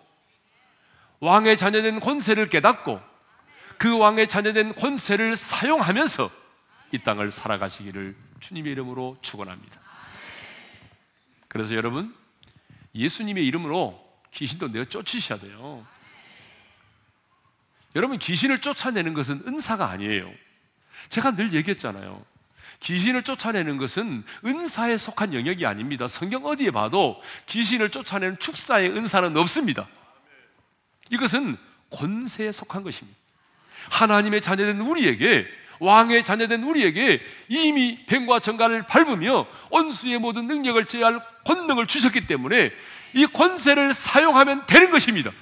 왕의 1.18 1.58
자녀된 1.58 2.00
권세를 2.00 2.48
깨닫고 2.48 3.09
그 3.80 3.96
왕의 3.96 4.28
자녀된 4.28 4.74
권세를 4.74 5.36
사용하면서 5.36 6.30
이 6.92 6.98
땅을 6.98 7.30
살아가시기를 7.30 8.14
주님의 8.40 8.72
이름으로 8.72 9.16
축원합니다. 9.22 9.80
그래서 11.48 11.74
여러분 11.74 12.14
예수님의 12.94 13.46
이름으로 13.46 13.98
귀신도 14.32 14.68
내어 14.68 14.84
쫓으셔야 14.84 15.38
돼요. 15.38 15.86
여러분 17.96 18.18
귀신을 18.18 18.60
쫓아내는 18.60 19.14
것은 19.14 19.44
은사가 19.46 19.88
아니에요. 19.88 20.30
제가 21.08 21.34
늘 21.34 21.54
얘기했잖아요. 21.54 22.22
귀신을 22.80 23.22
쫓아내는 23.22 23.78
것은 23.78 24.24
은사에 24.44 24.98
속한 24.98 25.32
영역이 25.32 25.64
아닙니다. 25.64 26.06
성경 26.06 26.44
어디에 26.44 26.70
봐도 26.70 27.22
귀신을 27.46 27.88
쫓아내는 27.88 28.40
축사의 28.40 28.90
은사는 28.90 29.34
없습니다. 29.38 29.88
이것은 31.08 31.56
권세에 31.88 32.52
속한 32.52 32.82
것입니다. 32.82 33.19
하나님의 33.90 34.40
자녀된 34.40 34.80
우리에게 34.80 35.46
왕의 35.80 36.24
자녀된 36.24 36.62
우리에게 36.62 37.22
이미 37.48 38.04
뱀과 38.06 38.40
정갈을 38.40 38.82
밟으며 38.82 39.46
원수의 39.70 40.18
모든 40.18 40.46
능력을 40.46 40.84
제할 40.84 41.20
권능을 41.44 41.86
주셨기 41.86 42.26
때문에 42.26 42.70
이 43.14 43.26
권세를 43.26 43.94
사용하면 43.94 44.66
되는 44.66 44.90
것입니다. 44.90 45.32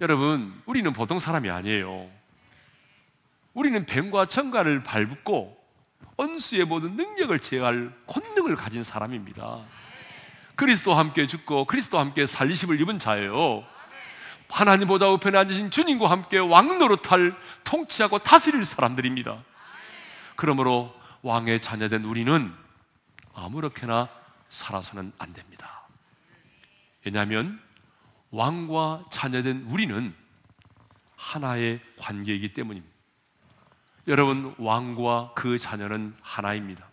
여러분, 0.00 0.54
우리는 0.64 0.92
보통 0.92 1.18
사람이 1.18 1.50
아니에요. 1.50 2.08
우리는 3.52 3.84
뱀과 3.84 4.26
정갈을 4.26 4.82
밟고 4.82 5.58
원수의 6.16 6.64
모든 6.64 6.96
능력을 6.96 7.38
제어할 7.40 7.92
권능을 8.06 8.56
가진 8.56 8.82
사람입니다. 8.82 9.58
그리스도 10.54 10.94
함께 10.94 11.26
죽고 11.26 11.66
그리스도 11.66 11.98
함께 11.98 12.26
살리심을 12.26 12.80
입은 12.80 12.98
자예요. 12.98 13.64
하나님보다 14.48 15.08
우편에 15.08 15.36
앉으신 15.38 15.70
주님과 15.70 16.10
함께 16.10 16.38
왕 16.38 16.78
노릇할 16.78 17.36
통치하고 17.64 18.18
다스릴 18.20 18.64
사람들입니다. 18.64 19.42
그러므로 20.36 20.94
왕의 21.22 21.60
자녀된 21.60 22.04
우리는 22.04 22.52
아무렇게나 23.34 24.08
살아서는 24.48 25.12
안 25.18 25.32
됩니다. 25.32 25.86
왜냐하면 27.04 27.60
왕과 28.30 29.04
자녀된 29.10 29.66
우리는 29.68 30.14
하나의 31.16 31.80
관계이기 31.98 32.54
때문입니다. 32.54 32.94
여러분, 34.06 34.54
왕과 34.58 35.32
그 35.34 35.58
자녀는 35.58 36.14
하나입니다. 36.22 36.86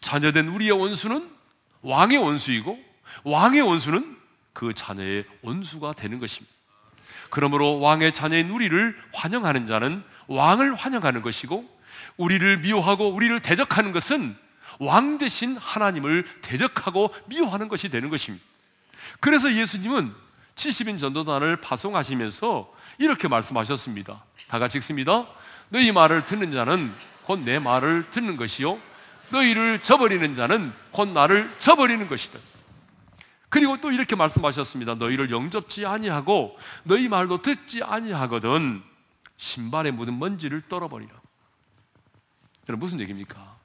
자녀된 0.00 0.48
우리의 0.48 0.72
원수는 0.72 1.34
왕의 1.82 2.18
원수이고, 2.18 2.78
왕의 3.24 3.62
원수는 3.62 4.15
그 4.56 4.72
자녀의 4.72 5.26
원수가 5.42 5.92
되는 5.92 6.18
것입니다. 6.18 6.50
그러므로 7.28 7.78
왕의 7.78 8.14
자녀인 8.14 8.48
우리를 8.48 8.96
환영하는 9.12 9.66
자는 9.66 10.02
왕을 10.28 10.74
환영하는 10.74 11.20
것이고, 11.20 11.68
우리를 12.16 12.60
미워하고 12.60 13.10
우리를 13.10 13.38
대적하는 13.40 13.92
것은 13.92 14.34
왕 14.78 15.18
대신 15.18 15.58
하나님을 15.58 16.24
대적하고 16.40 17.14
미워하는 17.26 17.68
것이 17.68 17.90
되는 17.90 18.08
것입니다. 18.08 18.42
그래서 19.20 19.52
예수님은 19.52 20.14
70인 20.54 20.98
전도단을 20.98 21.60
파송하시면서 21.60 22.72
이렇게 22.96 23.28
말씀하셨습니다. 23.28 24.24
다 24.48 24.58
같이 24.58 24.78
읽습니다. 24.78 25.26
너희 25.68 25.92
말을 25.92 26.24
듣는 26.24 26.50
자는 26.50 26.94
곧 27.24 27.40
내 27.40 27.58
말을 27.58 28.06
듣는 28.10 28.38
것이요. 28.38 28.78
너희를 29.28 29.80
저버리는 29.82 30.34
자는 30.34 30.72
곧 30.92 31.08
나를 31.08 31.54
저버리는 31.58 32.08
것이다. 32.08 32.38
그리고 33.48 33.80
또 33.80 33.90
이렇게 33.92 34.16
말씀하셨습니다. 34.16 34.96
너희를 34.96 35.30
영접지 35.30 35.86
아니하고 35.86 36.58
너희 36.82 37.08
말도 37.08 37.42
듣지 37.42 37.82
아니하거든 37.82 38.82
신발에 39.36 39.90
묻은 39.90 40.18
먼지를 40.18 40.62
떨어버리라. 40.68 41.14
여러분 42.68 42.84
무슨 42.84 43.00
얘기입니까? 43.00 43.56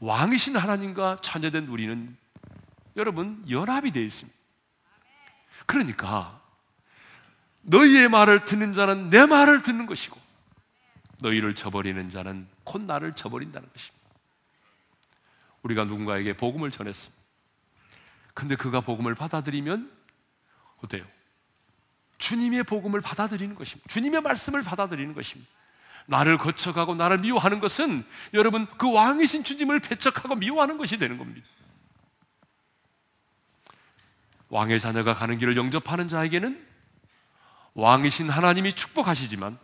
왕이신 0.00 0.56
하나님과 0.56 1.18
자녀된 1.22 1.66
우리는 1.66 2.16
여러분 2.96 3.44
연합이 3.50 3.90
되어 3.90 4.02
있습니다. 4.02 4.36
그러니까 5.66 6.40
너희의 7.62 8.08
말을 8.08 8.44
듣는 8.44 8.72
자는 8.72 9.10
내 9.10 9.26
말을 9.26 9.62
듣는 9.62 9.86
것이고 9.86 10.18
너희를 11.20 11.54
저버리는 11.54 12.08
자는 12.08 12.46
곧 12.62 12.82
나를 12.82 13.14
저버린다는 13.14 13.68
것입니다. 13.72 14.06
우리가 15.62 15.84
누군가에게 15.84 16.36
복음을 16.36 16.70
전했습니다. 16.70 17.25
근데 18.36 18.54
그가 18.54 18.82
복음을 18.82 19.14
받아들이면 19.14 19.90
어때요? 20.84 21.06
주님의 22.18 22.64
복음을 22.64 23.00
받아들이는 23.00 23.54
것입니다. 23.54 23.88
주님의 23.90 24.20
말씀을 24.20 24.60
받아들이는 24.60 25.14
것입니다. 25.14 25.50
나를 26.04 26.36
거쳐가고 26.36 26.94
나를 26.96 27.18
미워하는 27.18 27.60
것은 27.60 28.04
여러분 28.34 28.66
그 28.76 28.92
왕이신 28.92 29.42
주님을 29.42 29.80
배척하고 29.80 30.34
미워하는 30.34 30.76
것이 30.76 30.98
되는 30.98 31.16
겁니다. 31.16 31.48
왕의 34.50 34.80
자녀가 34.80 35.14
가는 35.14 35.38
길을 35.38 35.56
영접하는 35.56 36.06
자에게는 36.06 36.62
왕이신 37.72 38.28
하나님이 38.28 38.74
축복하시지만 38.74 39.58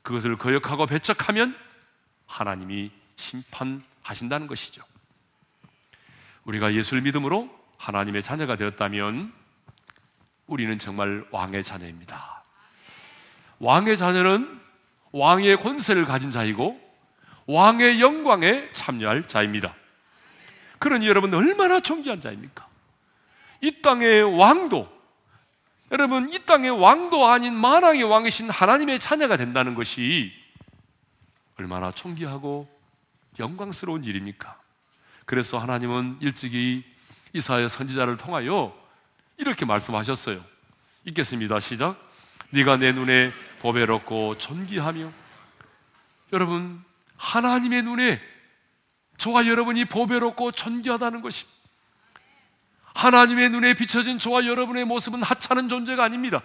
그것을 0.00 0.38
거역하고 0.38 0.86
배척하면 0.86 1.54
하나님이 2.24 2.90
심판하신다는 3.16 4.46
것이죠. 4.46 4.82
우리가 6.44 6.72
예수를 6.72 7.02
믿음으로 7.02 7.57
하나님의 7.78 8.22
자녀가 8.22 8.56
되었다면 8.56 9.32
우리는 10.46 10.78
정말 10.78 11.24
왕의 11.30 11.64
자녀입니다. 11.64 12.42
왕의 13.60 13.96
자녀는 13.96 14.60
왕의 15.12 15.56
권세를 15.56 16.04
가진 16.04 16.30
자이고 16.30 16.78
왕의 17.46 18.00
영광에 18.00 18.72
참여할 18.72 19.26
자입니다. 19.26 19.74
그러니 20.78 21.08
여러분 21.08 21.32
얼마나 21.32 21.80
존귀한 21.80 22.20
자입니까? 22.20 22.66
이 23.62 23.80
땅의 23.82 24.38
왕도 24.38 24.98
여러분 25.90 26.32
이 26.32 26.38
땅의 26.44 26.70
왕도 26.70 27.26
아닌 27.26 27.54
만왕의 27.54 28.04
왕이신 28.04 28.50
하나님의 28.50 29.00
자녀가 29.00 29.36
된다는 29.36 29.74
것이 29.74 30.32
얼마나 31.56 31.90
존귀하고 31.90 32.68
영광스러운 33.38 34.04
일입니까? 34.04 34.60
그래서 35.24 35.58
하나님은 35.58 36.18
일찍이 36.20 36.84
이사야 37.38 37.68
선지자를 37.68 38.16
통하여 38.16 38.76
이렇게 39.36 39.64
말씀하셨어요. 39.64 40.44
읽겠습니다. 41.04 41.60
시작. 41.60 41.96
네가 42.50 42.76
내 42.78 42.92
눈에 42.92 43.32
보배롭고 43.60 44.36
존귀하며 44.38 45.12
여러분 46.32 46.82
하나님의 47.16 47.82
눈에 47.82 48.20
저와 49.18 49.46
여러분이 49.46 49.84
보배롭고 49.86 50.52
존귀하다는 50.52 51.22
것입니다. 51.22 51.56
하나님의 52.94 53.50
눈에 53.50 53.74
비춰진 53.74 54.18
저와 54.18 54.46
여러분의 54.46 54.84
모습은 54.84 55.22
하찮은 55.22 55.68
존재가 55.68 56.02
아닙니다. 56.02 56.42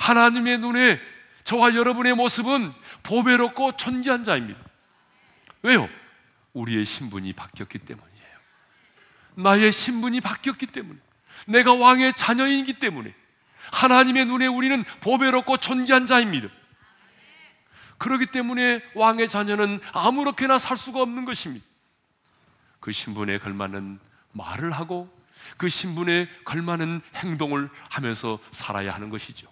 하나님의 0.00 0.58
눈에 0.58 1.00
저와 1.44 1.74
여러분의 1.74 2.14
모습은 2.14 2.72
보배롭고 3.04 3.76
존귀한 3.76 4.24
자입니다. 4.24 4.60
왜요? 5.62 5.88
우리의 6.52 6.84
신분이 6.84 7.32
바뀌었기 7.34 7.78
때문이에요. 7.78 8.07
나의 9.38 9.72
신분이 9.72 10.20
바뀌었기 10.20 10.66
때문에 10.66 10.98
내가 11.46 11.72
왕의 11.72 12.14
자녀이기 12.14 12.74
때문에 12.74 13.14
하나님의 13.72 14.26
눈에 14.26 14.46
우리는 14.46 14.82
보배롭고 15.00 15.58
존귀한 15.58 16.06
자입니다. 16.06 16.48
그렇기 17.98 18.26
때문에 18.26 18.82
왕의 18.94 19.28
자녀는 19.28 19.80
아무렇게나 19.92 20.58
살 20.58 20.76
수가 20.76 21.02
없는 21.02 21.24
것입니다. 21.24 21.64
그 22.80 22.90
신분에 22.92 23.38
걸맞는 23.38 24.00
말을 24.32 24.72
하고 24.72 25.08
그 25.56 25.68
신분에 25.68 26.28
걸맞는 26.44 27.00
행동을 27.16 27.70
하면서 27.90 28.38
살아야 28.50 28.92
하는 28.92 29.08
것이죠. 29.08 29.48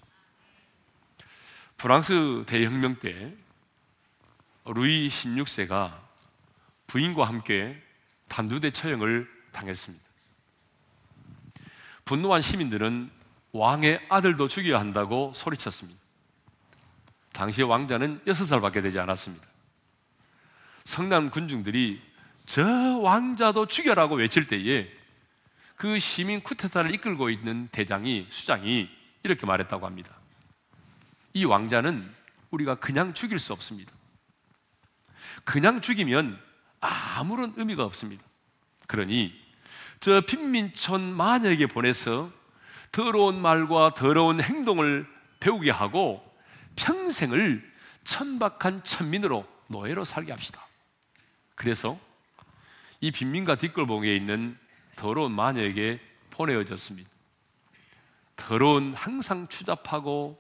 프랑스 1.77 2.45
대혁명 2.47 2.97
때 2.97 3.35
루이 4.65 5.09
16세가 5.09 5.97
부인과 6.87 7.25
함께 7.25 7.81
단두대 8.29 8.73
처형을 8.73 9.36
당했습니다. 9.57 10.05
분노한 12.05 12.43
시민들은 12.43 13.11
왕의 13.53 14.07
아들도 14.09 14.49
죽여야 14.49 14.79
한다고 14.79 15.33
소리쳤습니다. 15.35 15.99
당시 17.33 17.63
왕자는 17.63 18.21
6살밖에 18.27 18.83
되지 18.83 18.99
않았습니다. 18.99 19.47
성남 20.85 21.31
군중들이 21.31 22.01
저 22.45 22.65
왕자도 22.99 23.67
죽여라고 23.67 24.17
외칠 24.17 24.47
때에 24.47 24.89
그 25.75 25.99
시민 25.99 26.41
쿠데타를 26.43 26.95
이끌고 26.95 27.29
있는 27.29 27.69
대장이 27.73 28.27
수장이 28.31 28.89
이렇게 29.25 29.47
말했다고 29.47 29.85
합니다. 29.85 30.15
이 31.35 31.45
왕자는 31.45 32.15
우리가 32.51 32.77
그냥 32.77 33.13
죽일 33.13 33.39
수 33.39 33.53
없습니다. 33.53 33.93
그냥 35.45 35.81
죽이면 35.81 36.41
아무런 36.81 37.53
의미가 37.57 37.85
없습니다. 37.85 38.25
그러니 38.87 39.46
저 40.01 40.21
빈민촌 40.21 41.15
마녀에게 41.15 41.67
보내서 41.67 42.31
더러운 42.93 43.41
말과 43.41 43.95
더러운 43.95 44.41
행동을 44.41 45.07
배우게 45.41 45.71
하고 45.71 46.25
평생을 46.77 47.63
천박한 48.05 48.85
천민으로 48.85 49.47
노예로 49.69 50.05
살게 50.05 50.33
합시다. 50.33 50.67
그래서 51.55 51.99
이 53.01 53.11
빈민가 53.11 53.57
뒷골봉에 53.57 54.15
있는 54.15 54.57
더러운 54.95 55.33
마녀에게 55.33 56.01
보내어졌습니다. 56.31 57.09
더러운 58.37 58.95
항상 58.95 59.49
추잡하고 59.49 60.39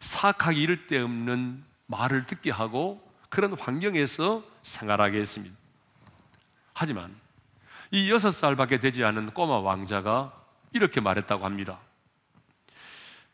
사악하기 0.00 0.60
이를 0.60 0.86
데 0.86 0.98
없는 0.98 1.64
말을 1.86 2.26
듣게 2.26 2.50
하고 2.50 3.06
그런 3.28 3.52
환경에서 3.58 4.44
생활하게 4.62 5.18
했습니다. 5.20 5.56
하지만 6.72 7.14
이 7.90 8.10
여섯 8.10 8.30
살밖에 8.30 8.78
되지 8.78 9.04
않은 9.04 9.30
꼬마 9.30 9.58
왕자가 9.58 10.32
이렇게 10.72 11.00
말했다고 11.00 11.44
합니다. 11.44 11.80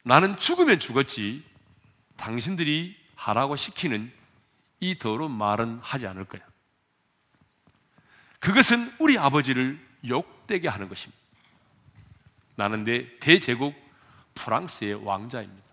나는 0.02 0.38
죽으면 0.38 0.78
죽었지 0.78 1.44
당신들이 2.16 2.96
하라고 3.16 3.56
시키는 3.56 4.12
이 4.80 4.98
더러운 4.98 5.32
말은 5.32 5.80
하지 5.82 6.06
않을 6.06 6.24
거야. 6.26 6.42
그것은 8.38 8.94
우리 8.98 9.18
아버지를 9.18 9.84
욕되게 10.06 10.68
하는 10.68 10.88
것입니다. 10.88 11.20
나는 12.54 12.84
내 12.84 13.18
대제국 13.18 13.74
프랑스의 14.34 15.04
왕자입니다. 15.04 15.66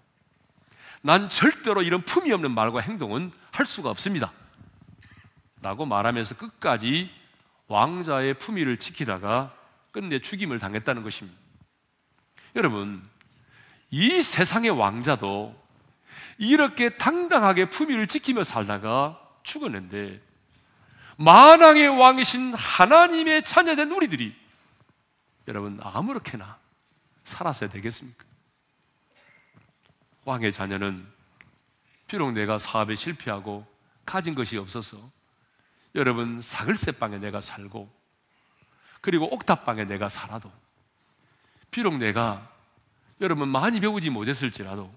난 1.02 1.30
절대로 1.30 1.82
이런 1.82 2.02
품이 2.02 2.32
없는 2.32 2.52
말과 2.52 2.80
행동은 2.80 3.32
할 3.52 3.66
수가 3.66 3.90
없습니다. 3.90 4.32
라고 5.62 5.86
말하면서 5.86 6.36
끝까지 6.38 7.10
왕자의 7.68 8.36
품위를 8.36 8.78
지키다가 8.78 9.56
끝내 9.92 10.20
죽임을 10.20 10.60
당했다는 10.60 11.04
것입니다. 11.04 11.38
여러분, 12.56 13.04
이 13.90 14.22
세상의 14.22 14.72
왕자도 14.72 15.64
이렇게 16.38 16.98
당당하게 16.98 17.70
품위를 17.70 18.08
지키며 18.08 18.44
살다가 18.44 19.20
죽었는데 19.44 20.22
만왕의 21.18 22.00
왕이신 22.00 22.54
하나님의 22.54 23.44
자녀된 23.44 23.92
우리들이 23.92 24.36
여러분 25.48 25.80
아무렇게나 25.82 26.58
살았어야 27.26 27.70
되겠습니까? 27.70 28.26
왕의 30.26 30.54
자녀는 30.54 31.06
비록 32.08 32.32
내가 32.32 32.58
사업에 32.58 32.96
실패하고 32.96 33.66
가진 34.06 34.34
것이 34.36 34.58
없어서 34.58 35.12
여러분 35.96 36.42
사글세방에 36.42 37.20
내가 37.20 37.42
살고 37.42 37.92
그리고 39.02 39.32
옥탑방에 39.34 39.86
내가 39.86 40.10
살아도 40.10 40.52
비록 41.72 41.98
내가 41.98 42.50
여러분 43.22 43.48
많이 43.50 43.80
배우지 43.80 44.10
못했을지라도 44.10 44.94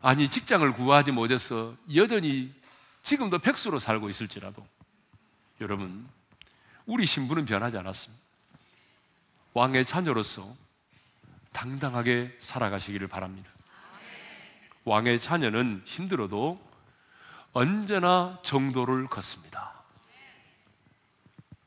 아니 0.00 0.28
직장을 0.28 0.72
구하지 0.72 1.12
못해서 1.12 1.74
여전히 1.94 2.52
지금도 3.02 3.38
백수로 3.38 3.78
살고 3.78 4.10
있을지라도 4.10 4.66
여러분 5.60 6.08
우리 6.86 7.06
신분은 7.06 7.44
변하지 7.44 7.78
않았습니다. 7.78 8.22
왕의 9.54 9.84
자녀로서 9.84 10.56
당당하게 11.52 12.36
살아가시기를 12.40 13.06
바랍니다. 13.06 13.50
왕의 14.84 15.20
자녀는 15.20 15.82
힘들어도 15.84 16.60
언제나 17.52 18.38
정도를 18.42 19.06
걷습니다. 19.06 19.72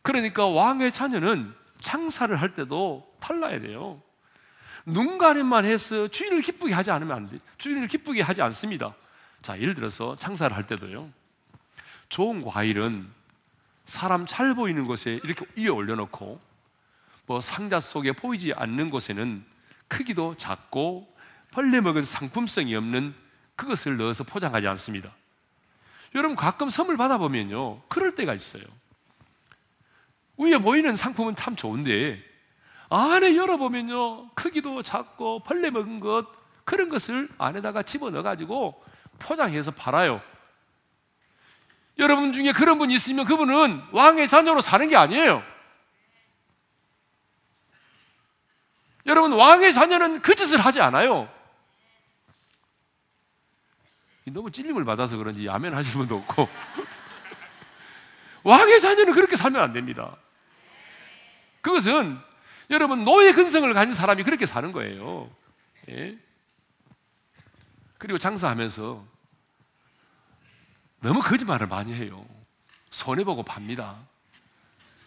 그러니까 0.01 0.45
왕의 0.45 0.91
자녀는 0.91 1.53
창사를 1.81 2.35
할 2.39 2.53
때도 2.53 3.11
탈라야 3.19 3.59
돼요. 3.59 4.01
눈 4.85 5.17
가림만 5.17 5.65
해서 5.65 6.07
주인을 6.07 6.41
기쁘게 6.41 6.73
하지 6.73 6.91
않으면 6.91 7.15
안 7.15 7.27
돼. 7.27 7.39
주인을 7.57 7.87
기쁘게 7.87 8.21
하지 8.21 8.41
않습니다. 8.43 8.93
자, 9.41 9.59
예를 9.59 9.73
들어서 9.73 10.15
창사를 10.17 10.55
할 10.55 10.67
때도요. 10.67 11.09
좋은 12.09 12.43
과일은 12.43 13.07
사람 13.85 14.25
잘 14.25 14.53
보이는 14.55 14.85
곳에 14.85 15.19
이렇게 15.23 15.45
위에 15.55 15.67
올려놓고 15.67 16.39
뭐 17.27 17.41
상자 17.41 17.79
속에 17.79 18.11
보이지 18.11 18.53
않는 18.53 18.89
곳에는 18.89 19.43
크기도 19.87 20.35
작고 20.37 21.13
벌레 21.51 21.81
먹은 21.81 22.03
상품성이 22.03 22.75
없는 22.75 23.13
그것을 23.55 23.97
넣어서 23.97 24.23
포장하지 24.23 24.67
않습니다. 24.67 25.11
여러분 26.15 26.35
가끔 26.35 26.69
선물 26.69 26.97
받아보면요. 26.97 27.81
그럴 27.87 28.15
때가 28.15 28.33
있어요. 28.33 28.63
위에 30.37 30.57
보이는 30.57 30.95
상품은 30.95 31.35
참 31.35 31.55
좋은데 31.55 32.19
안에 32.89 33.35
열어보면요. 33.35 34.31
크기도 34.31 34.81
작고 34.81 35.43
벌레 35.43 35.69
먹은 35.69 35.99
것, 35.99 36.27
그런 36.63 36.89
것을 36.89 37.29
안에다가 37.37 37.83
집어넣어가지고 37.83 38.83
포장해서 39.19 39.71
팔아요. 39.71 40.21
여러분 41.97 42.33
중에 42.33 42.51
그런 42.51 42.77
분이 42.77 42.93
있으면 42.95 43.25
그분은 43.25 43.81
왕의 43.91 44.27
자녀로 44.27 44.61
사는 44.61 44.87
게 44.87 44.95
아니에요. 44.95 45.43
여러분, 49.05 49.33
왕의 49.33 49.73
자녀는 49.73 50.21
그 50.21 50.33
짓을 50.33 50.59
하지 50.59 50.81
않아요. 50.81 51.29
너무 54.31 54.51
찔림을 54.51 54.85
받아서 54.85 55.17
그런지 55.17 55.45
야멘 55.45 55.73
하시는 55.73 55.99
분도 55.99 56.17
없고. 56.17 56.49
왕의 58.43 58.81
자녀는 58.81 59.13
그렇게 59.13 59.35
살면 59.35 59.61
안 59.61 59.73
됩니다. 59.73 60.15
그것은 61.61 62.17
여러분 62.69 63.03
노예 63.03 63.31
근성을 63.31 63.71
가진 63.73 63.93
사람이 63.93 64.23
그렇게 64.23 64.45
사는 64.45 64.71
거예요. 64.71 65.29
예? 65.89 66.17
그리고 67.97 68.17
장사하면서 68.17 69.03
너무 71.01 71.21
거짓말을 71.21 71.67
많이 71.67 71.93
해요. 71.93 72.25
손해보고 72.89 73.43
팝니다. 73.43 73.97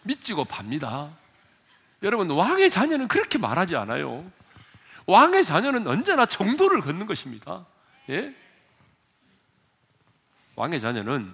믿지고 0.02 0.44
팝니다. 0.44 1.10
여러분, 2.02 2.30
왕의 2.30 2.70
자녀는 2.70 3.08
그렇게 3.08 3.38
말하지 3.38 3.76
않아요. 3.76 4.30
왕의 5.06 5.44
자녀는 5.44 5.86
언제나 5.86 6.26
정도를 6.26 6.80
걷는 6.80 7.06
것입니다. 7.06 7.66
예? 8.10 8.34
왕의 10.58 10.80
자녀는 10.80 11.32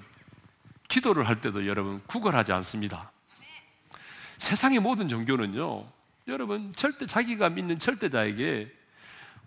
기도를 0.87 1.27
할 1.27 1.41
때도 1.41 1.67
여러분 1.67 2.03
구걸하지 2.07 2.53
않습니다. 2.53 3.11
세상의 4.37 4.81
모든 4.81 5.09
종교는요, 5.09 5.87
여러분 6.29 6.75
절대 6.77 7.07
자기가 7.07 7.49
믿는 7.49 7.79
절대자에게 7.79 8.71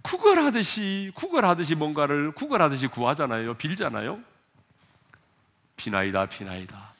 구걸하듯이 0.01 1.11
구걸하듯이 1.13 1.75
뭔가를 1.75 2.31
구걸하듯이 2.31 2.87
구하잖아요. 2.87 3.53
빌잖아요. 3.53 4.19
비나이다 5.75 6.25
비나이다 6.25 6.93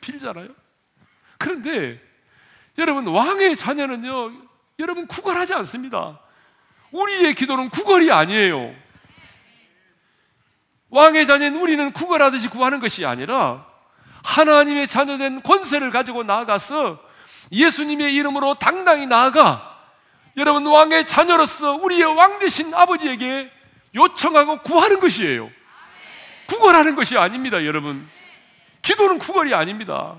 빌잖아요. 0.00 0.50
그런데 1.36 2.00
여러분 2.78 3.08
왕의 3.08 3.56
자녀는요. 3.56 4.30
여러분 4.78 5.08
구걸하지 5.08 5.52
않습니다. 5.54 6.20
우리의 6.92 7.34
기도는 7.34 7.70
구걸이 7.70 8.12
아니에요. 8.12 8.83
왕의 10.94 11.26
자녀는 11.26 11.60
우리는 11.60 11.90
구걸하듯이 11.90 12.48
구하는 12.48 12.78
것이 12.78 13.04
아니라 13.04 13.66
하나님의 14.22 14.86
자녀된 14.86 15.42
권세를 15.42 15.90
가지고 15.90 16.22
나아가서 16.22 17.00
예수님의 17.50 18.14
이름으로 18.14 18.54
당당히 18.54 19.04
나아가 19.08 19.88
여러분 20.36 20.64
왕의 20.64 21.04
자녀로서 21.04 21.74
우리의 21.74 22.04
왕 22.04 22.38
되신 22.38 22.72
아버지에게 22.72 23.50
요청하고 23.92 24.60
구하는 24.62 25.00
것이에요. 25.00 25.50
구걸하는 26.46 26.94
것이 26.94 27.18
아닙니다, 27.18 27.64
여러분. 27.64 28.08
기도는 28.82 29.18
구걸이 29.18 29.52
아닙니다. 29.52 30.14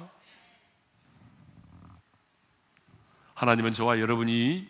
하나님은 3.34 3.74
저와 3.74 4.00
여러분이 4.02 4.68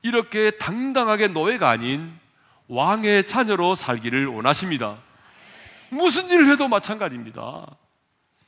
이렇게 0.00 0.52
당당하게 0.52 1.28
노예가 1.28 1.68
아닌 1.68 2.21
왕의 2.68 3.26
자녀로 3.26 3.74
살기를 3.74 4.26
원하십니다. 4.26 4.98
무슨 5.90 6.30
일을 6.30 6.48
해도 6.48 6.68
마찬가지입니다. 6.68 7.66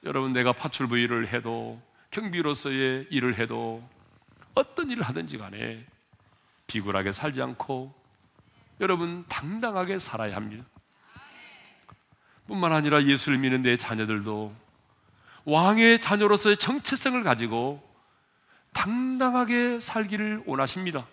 여러분, 0.05 0.33
내가 0.33 0.53
파출부 0.53 0.99
일을 0.99 1.29
해도 1.29 1.81
경비로서의 2.11 3.09
일을 3.11 3.39
해도 3.39 3.83
어떤 4.55 4.89
일을 4.89 5.03
하든지 5.03 5.37
간에 5.37 5.85
비굴하게 6.67 7.13
살지 7.13 7.43
않고 7.43 7.93
여러분 8.81 9.25
당당하게 9.29 9.99
살아야 9.99 10.37
합니다. 10.37 10.65
뿐만 12.47 12.73
아니라 12.73 13.03
예수를 13.03 13.39
믿는 13.39 13.63
내 13.63 13.77
자녀들도 13.77 14.55
왕의 15.45 16.01
자녀로서의 16.01 16.57
정체성을 16.57 17.23
가지고 17.23 17.83
당당하게 18.73 19.81
살기를 19.81 20.45
원하십니다. 20.47 21.07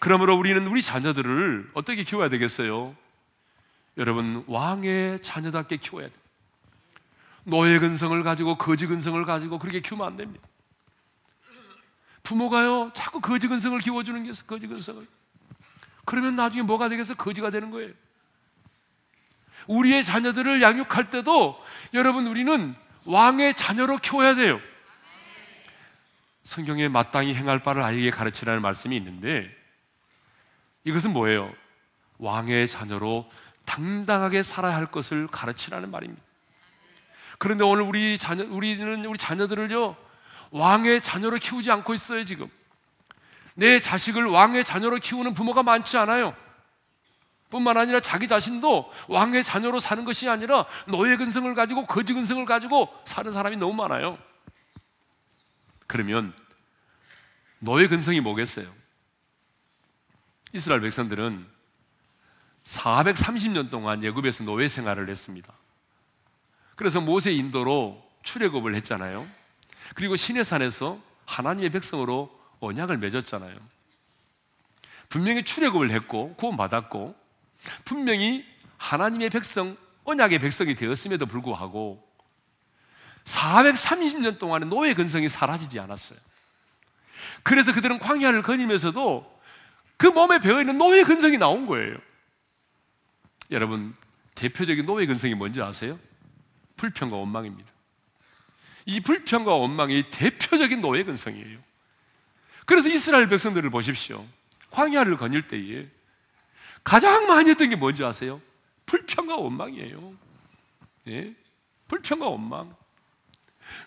그러므로 0.00 0.34
우리는 0.34 0.66
우리 0.66 0.82
자녀들을 0.82 1.70
어떻게 1.74 2.02
키워야 2.02 2.30
되겠어요? 2.30 2.96
여러분, 3.98 4.42
왕의 4.46 5.22
자녀답게 5.22 5.76
키워야 5.76 6.08
돼요. 6.08 6.18
노예 7.44 7.78
근성을 7.78 8.20
가지고 8.22 8.56
거지 8.56 8.86
근성을 8.86 9.22
가지고 9.24 9.58
그렇게 9.58 9.80
키우면 9.80 10.06
안 10.06 10.16
됩니다. 10.16 10.46
부모가요, 12.22 12.92
자꾸 12.94 13.20
거지 13.20 13.46
근성을 13.46 13.78
키워주는 13.78 14.24
게 14.24 14.32
거지 14.46 14.66
근성을. 14.66 15.06
그러면 16.06 16.34
나중에 16.34 16.62
뭐가 16.62 16.88
되겠어? 16.88 17.14
거지가 17.14 17.50
되는 17.50 17.70
거예요. 17.70 17.92
우리의 19.66 20.04
자녀들을 20.04 20.62
양육할 20.62 21.10
때도 21.10 21.62
여러분 21.92 22.26
우리는 22.26 22.74
왕의 23.04 23.54
자녀로 23.54 23.98
키워야 23.98 24.34
돼요. 24.34 24.60
성경에 26.44 26.88
마땅히 26.88 27.34
행할 27.34 27.62
바를 27.62 27.82
아이에게 27.82 28.10
가르치라는 28.10 28.62
말씀이 28.62 28.96
있는데 28.96 29.59
이것은 30.84 31.12
뭐예요? 31.12 31.52
왕의 32.18 32.68
자녀로 32.68 33.30
당당하게 33.64 34.42
살아야 34.42 34.76
할 34.76 34.86
것을 34.86 35.26
가르치라는 35.28 35.90
말입니다. 35.90 36.22
그런데 37.38 37.64
오늘 37.64 37.82
우리 37.82 38.18
자녀 38.18 38.44
우리는 38.44 39.04
우리 39.06 39.18
자녀들을요 39.18 39.96
왕의 40.50 41.02
자녀로 41.02 41.38
키우지 41.38 41.70
않고 41.70 41.94
있어요 41.94 42.24
지금. 42.24 42.50
내 43.54 43.78
자식을 43.78 44.26
왕의 44.26 44.64
자녀로 44.64 44.96
키우는 44.96 45.34
부모가 45.34 45.62
많지 45.62 45.96
않아요. 45.96 46.34
뿐만 47.50 47.76
아니라 47.76 48.00
자기 48.00 48.28
자신도 48.28 48.92
왕의 49.08 49.44
자녀로 49.44 49.80
사는 49.80 50.04
것이 50.04 50.28
아니라 50.28 50.66
노예 50.86 51.16
근성을 51.16 51.52
가지고 51.54 51.86
거지 51.86 52.14
근성을 52.14 52.44
가지고 52.46 52.88
사는 53.04 53.32
사람이 53.32 53.56
너무 53.56 53.74
많아요. 53.74 54.18
그러면 55.86 56.32
노예 57.58 57.88
근성이 57.88 58.20
뭐겠어요? 58.20 58.79
이스라엘 60.52 60.80
백성들은 60.80 61.46
430년 62.64 63.70
동안 63.70 64.02
예굽에서 64.02 64.44
노예 64.44 64.68
생활을 64.68 65.08
했습니다. 65.08 65.52
그래서 66.76 67.00
모세 67.00 67.32
인도로 67.32 68.02
출애굽을 68.22 68.74
했잖아요. 68.76 69.26
그리고 69.94 70.16
시내산에서 70.16 71.00
하나님의 71.26 71.70
백성으로 71.70 72.36
언약을 72.60 72.98
맺었잖아요. 72.98 73.56
분명히 75.08 75.44
출애굽을 75.44 75.90
했고 75.90 76.34
구원받았고 76.34 77.16
분명히 77.84 78.44
하나님의 78.78 79.30
백성 79.30 79.76
언약의 80.04 80.38
백성이 80.38 80.74
되었음에도 80.74 81.26
불구하고 81.26 82.08
430년 83.24 84.38
동안의 84.38 84.68
노예 84.68 84.94
근성이 84.94 85.28
사라지지 85.28 85.78
않았어요. 85.78 86.18
그래서 87.42 87.72
그들은 87.72 87.98
광야를 87.98 88.42
거니면서도 88.42 89.39
그 90.00 90.06
몸에 90.06 90.38
배어 90.38 90.60
있는 90.60 90.78
노예 90.78 91.02
근성이 91.02 91.36
나온 91.36 91.66
거예요. 91.66 91.94
여러분 93.50 93.94
대표적인 94.34 94.86
노예 94.86 95.04
근성이 95.04 95.34
뭔지 95.34 95.60
아세요? 95.60 95.98
불평과 96.78 97.18
원망입니다. 97.18 97.70
이 98.86 99.00
불평과 99.00 99.56
원망이 99.56 100.04
대표적인 100.10 100.80
노예 100.80 101.04
근성이에요. 101.04 101.58
그래서 102.64 102.88
이스라엘 102.88 103.28
백성들을 103.28 103.68
보십시오. 103.68 104.26
광야를 104.70 105.18
거닐 105.18 105.46
때에 105.46 105.86
가장 106.82 107.26
많이 107.26 107.50
했던 107.50 107.68
게 107.68 107.76
뭔지 107.76 108.02
아세요? 108.02 108.40
불평과 108.86 109.36
원망이에요. 109.36 110.14
예? 111.08 111.34
불평과 111.88 112.26
원망. 112.26 112.74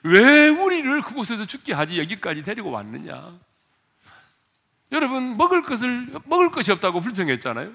왜 0.04 0.50
우리를 0.50 1.02
그곳에서 1.02 1.48
죽게 1.48 1.74
하지 1.74 1.98
여기까지 1.98 2.44
데리고 2.44 2.70
왔느냐? 2.70 3.40
여러분 4.94 5.36
먹을 5.38 5.64
것을 5.64 6.08
먹을 6.26 6.52
것이 6.52 6.72
없다고 6.72 7.02
불평했잖아요. 7.02 7.74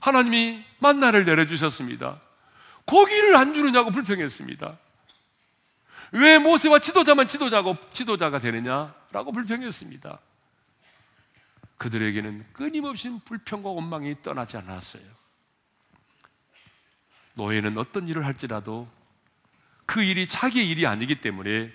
하나님이 0.00 0.64
만나를 0.80 1.24
내려 1.24 1.46
주셨습니다. 1.46 2.20
고기를 2.86 3.36
안 3.36 3.54
주느냐고 3.54 3.90
불평했습니다. 3.90 4.78
왜 6.12 6.38
모세와 6.38 6.80
지도자만 6.80 7.28
지도자고 7.28 7.76
지도자가 7.92 8.38
되느냐라고 8.38 9.30
불평했습니다. 9.32 10.18
그들에게는 11.76 12.46
끊임없이 12.52 13.10
불평과 13.24 13.70
원망이 13.70 14.22
떠나지 14.22 14.56
않았어요. 14.56 15.02
노예는 17.34 17.78
어떤 17.78 18.08
일을 18.08 18.24
할지라도 18.24 18.88
그 19.84 20.02
일이 20.02 20.26
자기의 20.26 20.68
일이 20.68 20.86
아니기 20.86 21.20
때문에 21.20 21.72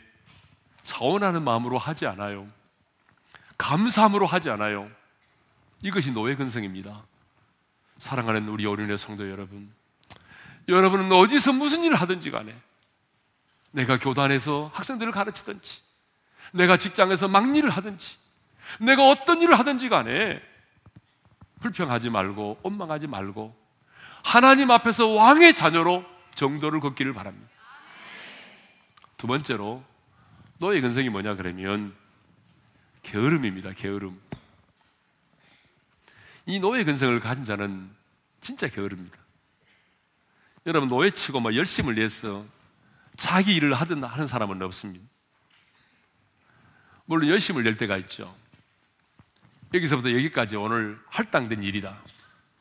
자원하는 0.84 1.44
마음으로 1.44 1.78
하지 1.78 2.08
않아요. 2.08 2.48
감사함으로 3.58 4.26
하지 4.26 4.50
않아요. 4.50 4.90
이것이 5.82 6.12
노예 6.12 6.36
근성입니다. 6.36 7.04
사랑하는 8.00 8.48
우리 8.48 8.66
어린의 8.66 8.98
성도 8.98 9.30
여러분. 9.30 9.72
여러분은 10.68 11.12
어디서 11.12 11.54
무슨 11.54 11.84
일을 11.84 11.96
하든지 11.96 12.32
간에 12.32 12.56
내가 13.72 13.98
교단에서 14.00 14.72
학생들을 14.74 15.12
가르치든지, 15.12 15.82
내가 16.52 16.78
직장에서 16.78 17.28
막일을 17.28 17.70
하든지, 17.70 18.18
내가 18.80 19.08
어떤 19.08 19.42
일을 19.42 19.58
하든지 19.60 19.90
간에 19.90 20.42
불평하지 21.62 22.10
말고, 22.10 22.60
원망하지 22.64 23.08
말고, 23.08 23.56
하나님 24.24 24.72
앞에서 24.72 25.08
왕의 25.08 25.54
자녀로 25.56 26.04
정도를 26.36 26.80
걷기를 26.80 27.14
바랍니다. 27.14 27.48
두 29.18 29.28
번째로, 29.28 29.84
너의 30.58 30.82
근성이 30.82 31.10
뭐냐 31.10 31.36
그러면, 31.36 31.96
게으름입니다, 33.08 33.72
게으름. 33.72 34.20
이 36.46 36.60
노예 36.60 36.84
근성을 36.84 37.18
가진 37.20 37.46
자는 37.46 37.90
진짜 38.42 38.68
게으릅니다. 38.68 39.18
여러분, 40.66 40.90
노예치고 40.90 41.40
막 41.40 41.56
열심을 41.56 41.96
내서 41.96 42.46
자기 43.16 43.56
일을 43.56 43.74
하든 43.74 44.04
하는 44.04 44.28
사람은 44.28 44.62
없습니다. 44.62 45.06
물론 47.06 47.30
열심을 47.30 47.64
낼 47.64 47.78
때가 47.78 47.98
있죠. 47.98 48.36
여기서부터 49.74 50.12
여기까지 50.12 50.58
오늘 50.58 51.00
할당된 51.08 51.64
일이다. 51.64 51.98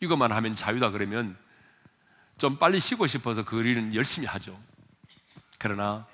이것만 0.00 0.30
하면 0.30 0.54
자유다 0.54 0.90
그러면 0.90 1.36
좀 2.38 2.58
빨리 2.58 2.78
쉬고 2.78 3.06
싶어서 3.06 3.44
그 3.44 3.60
일은 3.60 3.94
열심히 3.94 4.26
하죠. 4.26 4.60
그러나 5.58 6.06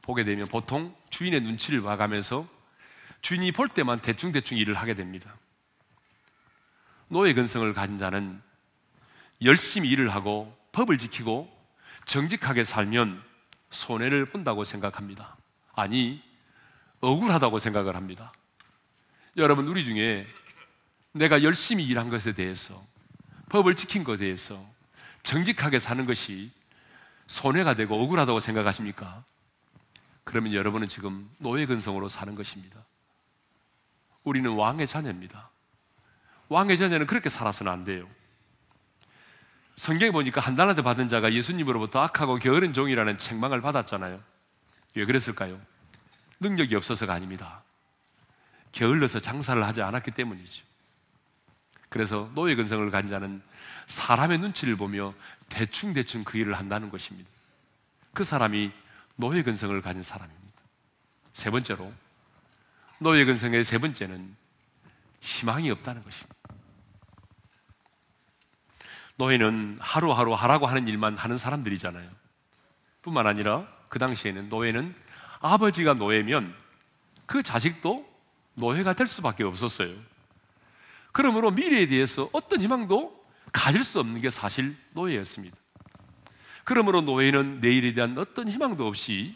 보게 0.00 0.24
되면 0.24 0.48
보통 0.48 0.94
주인의 1.10 1.40
눈치를 1.42 1.82
봐가면서 1.82 2.55
주인이 3.20 3.52
볼 3.52 3.68
때만 3.68 4.00
대충대충 4.00 4.56
일을 4.58 4.74
하게 4.74 4.94
됩니다. 4.94 5.36
노예 7.08 7.32
근성을 7.34 7.72
가진 7.74 7.98
자는 7.98 8.40
열심히 9.42 9.88
일을 9.90 10.08
하고 10.14 10.56
법을 10.72 10.98
지키고 10.98 11.50
정직하게 12.06 12.64
살면 12.64 13.22
손해를 13.70 14.26
본다고 14.26 14.64
생각합니다. 14.64 15.36
아니, 15.74 16.22
억울하다고 17.00 17.58
생각을 17.58 17.96
합니다. 17.96 18.32
여러분, 19.36 19.68
우리 19.68 19.84
중에 19.84 20.26
내가 21.12 21.42
열심히 21.42 21.84
일한 21.84 22.08
것에 22.08 22.32
대해서, 22.32 22.84
법을 23.50 23.76
지킨 23.76 24.04
것에 24.04 24.18
대해서 24.18 24.64
정직하게 25.22 25.78
사는 25.78 26.06
것이 26.06 26.50
손해가 27.26 27.74
되고 27.74 28.00
억울하다고 28.02 28.40
생각하십니까? 28.40 29.24
그러면 30.24 30.54
여러분은 30.54 30.88
지금 30.88 31.30
노예 31.38 31.66
근성으로 31.66 32.08
사는 32.08 32.34
것입니다. 32.34 32.84
우리는 34.26 34.50
왕의 34.50 34.88
자녀입니다. 34.88 35.50
왕의 36.48 36.76
자녀는 36.76 37.06
그렇게 37.06 37.28
살아서는 37.28 37.72
안 37.72 37.84
돼요. 37.84 38.08
성경에 39.76 40.10
보니까 40.10 40.40
한달한테 40.40 40.82
받은 40.82 41.08
자가 41.08 41.32
예수님으로부터 41.32 42.00
악하고 42.00 42.36
게으른 42.36 42.72
종이라는 42.72 43.18
책망을 43.18 43.60
받았잖아요. 43.60 44.20
왜 44.96 45.04
그랬을까요? 45.04 45.60
능력이 46.40 46.74
없어서가 46.74 47.14
아닙니다. 47.14 47.62
게을러서 48.72 49.20
장사를 49.20 49.64
하지 49.64 49.80
않았기 49.80 50.10
때문이죠. 50.10 50.64
그래서 51.88 52.28
노예 52.34 52.56
근성을 52.56 52.90
가진 52.90 53.08
자는 53.08 53.40
사람의 53.86 54.38
눈치를 54.38 54.76
보며 54.76 55.14
대충대충 55.48 56.24
그 56.24 56.36
일을 56.36 56.54
한다는 56.54 56.90
것입니다. 56.90 57.30
그 58.12 58.24
사람이 58.24 58.72
노예 59.14 59.42
근성을 59.44 59.80
가진 59.82 60.02
사람입니다. 60.02 60.62
세 61.32 61.50
번째로, 61.50 61.92
노예 62.98 63.24
근성의 63.24 63.64
세 63.64 63.78
번째는 63.78 64.34
희망이 65.20 65.70
없다는 65.70 66.02
것입니다. 66.02 66.34
노예는 69.16 69.78
하루하루 69.80 70.34
하라고 70.34 70.66
하는 70.66 70.86
일만 70.88 71.16
하는 71.16 71.38
사람들이잖아요. 71.38 72.08
뿐만 73.02 73.26
아니라 73.26 73.66
그 73.88 73.98
당시에는 73.98 74.48
노예는 74.48 74.94
아버지가 75.40 75.94
노예면 75.94 76.54
그 77.24 77.42
자식도 77.42 78.06
노예가 78.54 78.94
될 78.94 79.06
수밖에 79.06 79.44
없었어요. 79.44 79.94
그러므로 81.12 81.50
미래에 81.50 81.86
대해서 81.86 82.28
어떤 82.32 82.60
희망도 82.60 83.24
가질 83.52 83.84
수 83.84 84.00
없는 84.00 84.20
게 84.20 84.30
사실 84.30 84.76
노예였습니다. 84.92 85.56
그러므로 86.64 87.00
노예는 87.00 87.60
내일에 87.60 87.94
대한 87.94 88.18
어떤 88.18 88.48
희망도 88.48 88.86
없이 88.86 89.34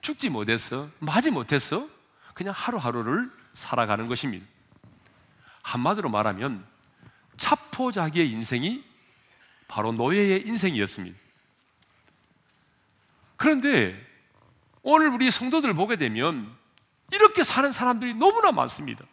죽지 0.00 0.30
못해서, 0.30 0.88
맞지 1.00 1.30
못해서 1.30 1.88
그냥 2.36 2.52
하루하루를 2.54 3.32
살아가는 3.54 4.08
것입니다. 4.08 4.46
한마디로 5.62 6.10
말하면 6.10 6.66
차포자기의 7.38 8.30
인생이 8.30 8.84
바로 9.68 9.90
노예의 9.92 10.46
인생이었습니다. 10.46 11.18
그런데 13.38 13.98
오늘 14.82 15.08
우리 15.08 15.30
성도들 15.30 15.72
보게 15.72 15.96
되면 15.96 16.54
이렇게 17.10 17.42
사는 17.42 17.72
사람들이 17.72 18.12
너무나 18.12 18.52
많습니다. 18.52 19.06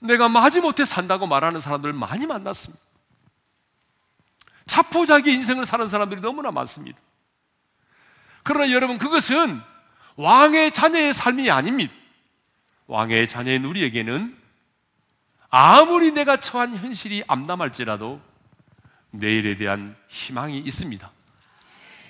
내가 0.00 0.28
마지못해 0.28 0.84
산다고 0.84 1.26
말하는 1.26 1.62
사람들 1.62 1.94
많이 1.94 2.26
만났습니다. 2.26 2.82
자포자기 4.66 5.32
인생을 5.32 5.64
사는 5.64 5.88
사람들이 5.88 6.20
너무나 6.20 6.50
많습니다. 6.50 6.98
그러나 8.42 8.70
여러분, 8.70 8.98
그것은 8.98 9.62
왕의 10.16 10.72
자녀의 10.72 11.12
삶이 11.12 11.50
아닙니다. 11.50 11.92
왕의 12.86 13.28
자녀인 13.28 13.64
우리에게는 13.64 14.36
아무리 15.50 16.12
내가 16.12 16.38
처한 16.38 16.76
현실이 16.76 17.24
암담할지라도 17.26 18.20
내일에 19.10 19.56
대한 19.56 19.96
희망이 20.08 20.58
있습니다. 20.58 21.10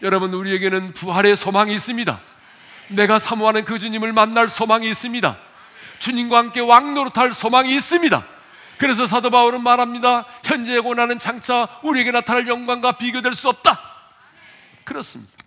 여러분, 0.03 0.33
우리에게는 0.35 0.93
부활의 0.93 1.37
소망이 1.37 1.75
있습니다. 1.75 2.21
내가 2.89 3.19
사모하는 3.19 3.65
그 3.65 3.79
주님을 3.79 4.13
만날 4.13 4.49
소망이 4.49 4.89
있습니다. 4.91 5.39
주님과 5.99 6.39
함께 6.39 6.61
왕노릇할 6.61 7.33
소망이 7.33 7.75
있습니다. 7.75 8.27
그래서 8.79 9.07
사도 9.07 9.31
바울은 9.31 9.63
말합니다. 9.63 10.27
현재의 10.43 10.81
고난은 10.81 11.19
장차 11.19 11.69
우리에게 11.83 12.11
나타날 12.11 12.49
영광과 12.49 12.93
비교될 12.99 13.35
수 13.35 13.49
없다. 13.49 13.81
그렇습니다. 14.85 15.44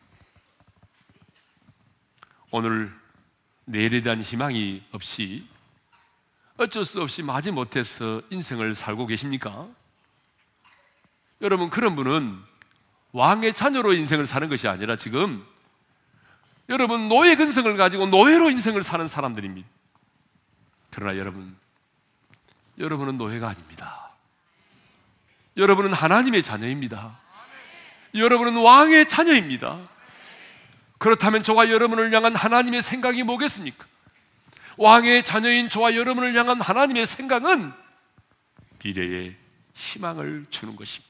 오늘 2.58 2.92
내일에 3.66 4.02
대한 4.02 4.22
희망이 4.22 4.84
없이 4.92 5.48
어쩔 6.58 6.84
수 6.84 7.02
없이 7.02 7.22
마지 7.22 7.52
못해서 7.52 8.22
인생을 8.32 8.74
살고 8.74 9.06
계십니까? 9.06 9.68
여러분, 11.42 11.70
그런 11.70 11.96
분은 11.96 12.36
왕의 13.12 13.54
자녀로 13.54 13.94
인생을 13.94 14.26
사는 14.26 14.50
것이 14.50 14.68
아니라 14.68 14.96
지금 14.96 15.46
여러분 16.68 17.08
노예 17.08 17.36
근성을 17.36 17.78
가지고 17.78 18.08
노예로 18.08 18.50
인생을 18.50 18.82
사는 18.82 19.08
사람들입니다. 19.08 19.68
그러나 20.90 21.16
여러분, 21.18 21.56
여러분은 22.80 23.20
노예가 23.20 23.50
아닙니다. 23.50 24.12
여러분은 25.58 25.94
하나님의 25.94 26.42
자녀입니다. 26.42 27.20
여러분은 28.16 28.58
왕의 28.58 29.10
자녀입니다. 29.10 29.80
그렇다면 30.98 31.44
저와 31.44 31.70
여러분을 31.70 32.14
향한 32.14 32.36
하나님의 32.36 32.82
생각이 32.82 33.24
뭐겠습니까? 33.24 33.86
왕의 34.78 35.24
자녀인 35.24 35.70
저와 35.70 35.96
여러분을 35.96 36.36
향한 36.36 36.62
하나님의 36.62 37.06
생각은 37.08 37.74
미래의 38.84 39.36
희망을 39.74 40.46
주는 40.50 40.76
것입니다. 40.76 41.08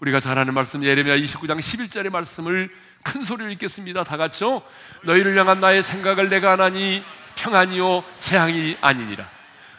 우리가 0.00 0.20
잘 0.20 0.38
아는 0.38 0.54
말씀 0.54 0.84
예레미야 0.84 1.16
29장 1.16 1.58
11절의 1.58 2.10
말씀을 2.10 2.70
큰 3.02 3.22
소리로 3.22 3.50
읽겠습니다. 3.50 4.04
다 4.04 4.16
같이요. 4.16 4.62
너희를 5.02 5.36
향한 5.36 5.60
나의 5.60 5.82
생각을 5.82 6.28
내가 6.28 6.52
하나니 6.52 7.02
평안이요 7.36 8.04
재앙이 8.20 8.76
아니니라. 8.80 9.28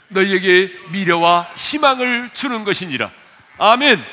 너희에게 0.10 0.74
미래와 0.92 1.50
희망을 1.56 2.32
주는 2.34 2.64
것이니라. 2.64 3.12
아멘. 3.58 4.04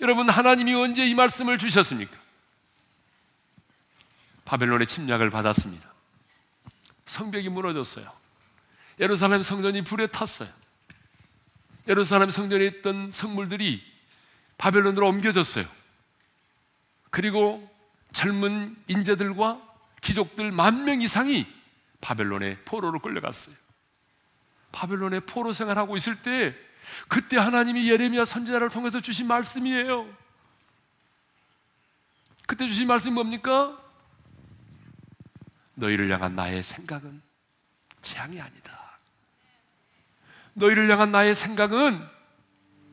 여러분 0.00 0.28
하나님이 0.28 0.74
언제 0.74 1.06
이 1.06 1.14
말씀을 1.14 1.58
주셨습니까? 1.58 2.21
바벨론의 4.44 4.86
침략을 4.86 5.30
받았습니다. 5.30 5.92
성벽이 7.06 7.48
무너졌어요. 7.48 8.10
예루살렘 9.00 9.42
성전이 9.42 9.82
불에 9.82 10.06
탔어요. 10.06 10.48
예루살렘 11.88 12.30
성전에 12.30 12.64
있던 12.66 13.10
성물들이 13.12 13.82
바벨론으로 14.58 15.08
옮겨졌어요. 15.08 15.66
그리고 17.10 17.68
젊은 18.12 18.76
인재들과 18.88 19.60
귀족들 20.02 20.52
만 20.52 20.84
명 20.84 21.00
이상이 21.00 21.46
바벨론의 22.00 22.58
포로로 22.64 22.98
끌려갔어요. 23.00 23.54
바벨론의 24.72 25.20
포로 25.20 25.52
생활하고 25.52 25.96
있을 25.96 26.22
때 26.22 26.54
그때 27.08 27.36
하나님이 27.36 27.88
예레미야 27.90 28.24
선지자를 28.24 28.68
통해서 28.70 29.00
주신 29.00 29.26
말씀이에요. 29.26 30.08
그때 32.46 32.66
주신 32.68 32.86
말씀이 32.88 33.14
뭡니까? 33.14 33.81
너희를 35.74 36.10
향한 36.10 36.34
나의 36.36 36.62
생각은 36.62 37.22
재앙이 38.02 38.40
아니다. 38.40 38.98
너희를 40.54 40.90
향한 40.90 41.12
나의 41.12 41.34
생각은 41.34 42.06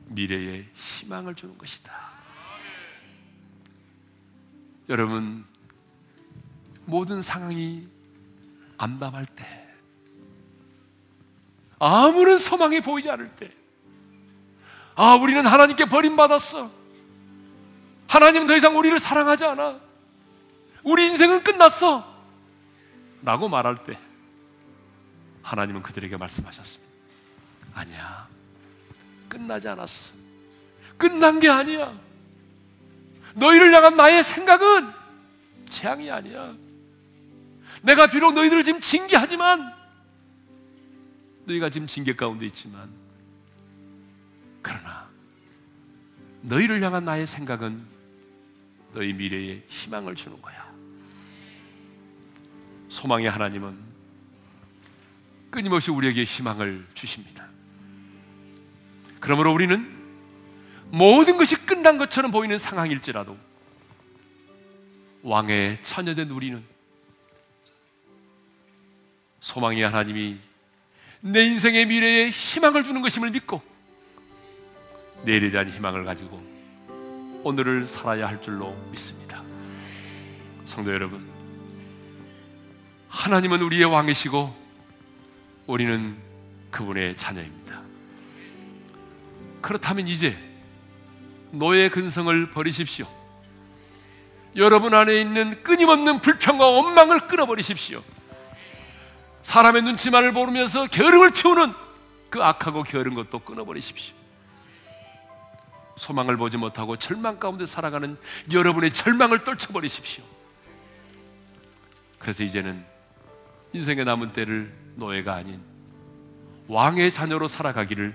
미래에 0.08 0.66
희망을 0.76 1.36
주는 1.36 1.58
것이다. 1.58 2.10
여러분, 4.88 5.46
모든 6.86 7.22
상황이 7.22 7.88
암담할 8.78 9.26
때, 9.28 9.70
아무런 11.78 12.40
소망이 12.40 12.82
보이지 12.82 13.10
않을 13.10 13.30
때, 13.36 13.52
아, 14.96 15.16
우리는 15.16 15.46
하나님께 15.46 15.86
버림받았어. 15.86 16.72
하나님은 18.08 18.48
더 18.48 18.56
이상 18.58 18.76
우리를 18.78 18.98
사랑하지 19.00 19.46
않아. 19.46 19.80
우리 20.84 21.06
인생은 21.08 21.44
끝났어. 21.44 22.09
라고 23.22 23.50
말할 23.50 23.84
때, 23.84 23.98
하나님은 25.44 25.82
그들에게 25.82 26.16
말씀하셨습니다. 26.18 26.90
아니야. 27.74 28.28
끝나지 29.28 29.68
않았어. 29.68 30.12
끝난 30.98 31.40
게 31.40 31.50
아니야. 31.50 31.98
너희를 33.36 33.74
향한 33.74 33.96
나의 33.96 34.24
생각은 34.24 34.92
재앙이 35.70 36.10
아니야. 36.12 36.56
내가 37.82 38.08
비록 38.08 38.34
너희들을 38.34 38.64
지금 38.64 38.82
징계하지만 38.82 39.74
너희가 41.46 41.70
지금 41.70 41.88
징계 41.88 42.16
가운데 42.16 42.46
있지만 42.48 42.90
그러나 44.62 45.08
너희를 46.42 46.82
향한 46.84 47.06
나의 47.06 47.26
생각은 47.26 47.86
너희 48.94 49.14
미래에 49.14 49.64
희망을 49.70 50.16
주는 50.16 50.42
거야. 50.42 50.69
소망의 52.90 53.30
하나님은 53.30 53.78
끊임없이 55.50 55.92
우리에게 55.92 56.24
희망을 56.24 56.86
주십니다. 56.94 57.48
그러므로 59.20 59.54
우리는 59.54 59.98
모든 60.92 61.38
것이 61.38 61.56
끝난 61.66 61.98
것처럼 61.98 62.32
보이는 62.32 62.58
상황일지라도 62.58 63.38
왕의 65.22 65.82
처녀된 65.84 66.30
우리는 66.30 66.64
소망의 69.42 69.84
하나님이 69.84 70.38
내 71.22 71.46
인생의 71.46 71.86
미래에 71.86 72.30
희망을 72.30 72.84
주는 72.84 73.02
것임을 73.02 73.32
믿고 73.32 73.62
내일에 75.24 75.52
대한 75.52 75.70
희망을 75.70 76.06
가지고 76.06 76.42
오늘을 77.44 77.86
살아야 77.86 78.28
할 78.28 78.42
줄로 78.42 78.74
믿습니다. 78.92 79.44
성도 80.66 80.92
여러분, 80.92 81.29
하나님은 83.10 83.62
우리의 83.62 83.86
왕이시고 83.86 84.56
우리는 85.68 86.18
그분의 86.72 87.18
자녀입니다. 87.18 87.82
그렇다면 89.62 90.08
이제 90.08 90.38
노예 91.52 91.90
근성을 91.90 92.52
버리십시오. 92.52 93.08
여러분 94.56 94.94
안에 94.94 95.20
있는 95.20 95.64
끊임없는 95.64 96.22
불평과 96.22 96.68
원망을 96.68 97.28
끊어버리십시오. 97.28 98.04
사람의 99.44 99.82
눈치만을 99.84 100.32
보면서 100.32 100.86
게으름을 100.88 101.32
피우는 101.32 101.74
그 102.30 102.44
악하고 102.44 102.84
게으른 102.84 103.16
것도 103.16 103.40
끊어버리십시오. 103.40 104.16
소망을 105.98 106.38
보지 106.38 106.58
못하고 106.58 106.98
절망 106.98 107.40
가운데 107.40 107.66
살아가는 107.66 108.18
여러분의 108.52 108.94
절망을 108.94 109.44
떨쳐버리십시오. 109.44 110.24
그래서 112.20 112.44
이제는 112.44 112.86
인생의 113.74 114.06
남은 114.06 114.34
때를 114.34 114.72
노예가 114.96 115.36
아닌 115.36 115.60
왕의 116.68 117.12
자녀로 117.12 117.48
살아가기를 117.48 118.14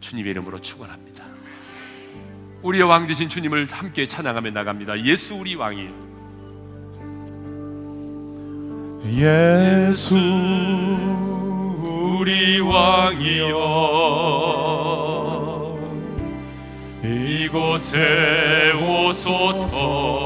주님의 0.00 0.30
이름으로 0.32 0.60
축원합니다. 0.60 1.24
우리의 2.62 2.84
왕 2.84 3.06
되신 3.06 3.28
주님을 3.28 3.68
함께 3.70 4.06
찬양하며 4.08 4.50
나갑니다. 4.50 5.04
예수 5.04 5.34
우리 5.34 5.54
왕이에요. 5.54 6.06
예수 9.08 10.16
우리 12.18 12.58
왕이여 12.60 13.56
이곳에 17.04 18.72
오소서 18.72 20.25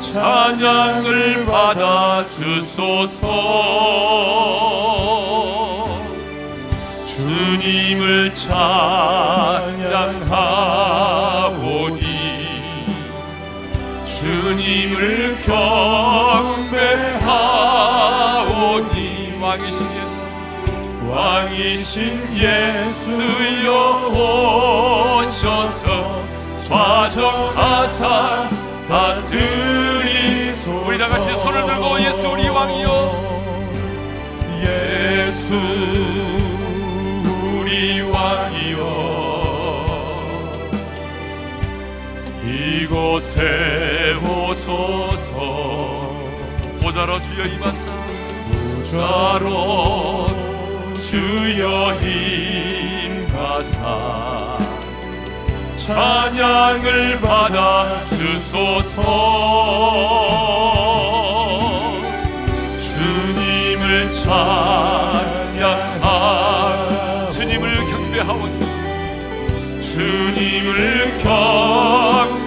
찬양을 0.00 1.46
받아 1.46 2.26
주소서. 2.26 3.24
주님을 7.06 8.32
찬양하오니. 8.32 8.64
주님을 14.04 15.38
경배하오니. 15.42 16.64
왕이신 19.40 19.93
왕이신 21.14 22.36
예수여 22.36 23.70
오셔서 25.22 26.24
좌정하사 26.64 28.50
다스리소서. 28.88 30.72
우리 30.84 30.98
다 30.98 31.06
같이 31.08 31.30
손을 31.40 31.66
들고 31.66 32.00
예수 32.00 32.28
우리 32.30 32.48
왕이여. 32.48 32.88
예수 34.64 35.54
우리 37.60 38.00
왕이여. 38.00 38.82
이곳에 42.44 44.14
오소서. 44.20 45.32
보좌로 46.82 47.22
주여 47.22 47.44
임하사. 47.44 48.04
부자로 48.82 50.43
주여 51.14 51.94
임하사. 53.22 53.78
찬양을 55.76 57.20
받아 57.20 58.02
주소서. 58.02 59.00
주님을 62.80 64.10
찬양하 64.10 64.40
주님을 67.32 67.76
경배하오니 67.90 68.58
주님을 69.82 71.16
경배하오니 71.18 72.44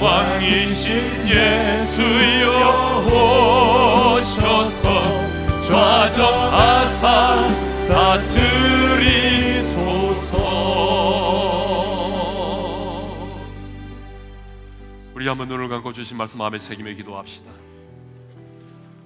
왕이신 0.00 1.28
예수여 1.28 2.96
정하사 6.16 7.46
다스리소서 7.88 8.36
우리 15.12 15.28
한번 15.28 15.48
눈을 15.48 15.68
감고 15.68 15.92
주신 15.92 16.16
말씀 16.16 16.38
마음에 16.38 16.58
새기며 16.58 16.92
기도합시다. 16.94 17.50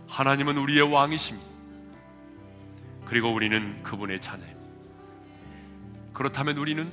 하나님은 0.07 0.57
우리의 0.57 0.83
왕이십니다. 0.83 1.51
그리고 3.07 3.35
우리는 3.35 3.83
그분의 3.83 4.21
자녀입니다. 4.21 4.61
그렇다면 6.13 6.59
우리는 6.59 6.93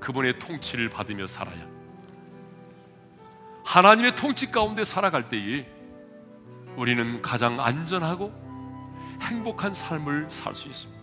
그분의 0.00 0.38
통치를 0.38 0.90
받으며 0.90 1.26
살아야 1.26 1.62
합니다. 1.62 1.80
하나님의 3.64 4.16
통치 4.16 4.50
가운데 4.50 4.84
살아갈 4.84 5.30
때에 5.30 5.66
우리는 6.76 7.22
가장 7.22 7.58
안전하고 7.58 8.45
행복한 9.20 9.74
삶을 9.74 10.26
살 10.30 10.54
수 10.54 10.68
있습니다. 10.68 10.96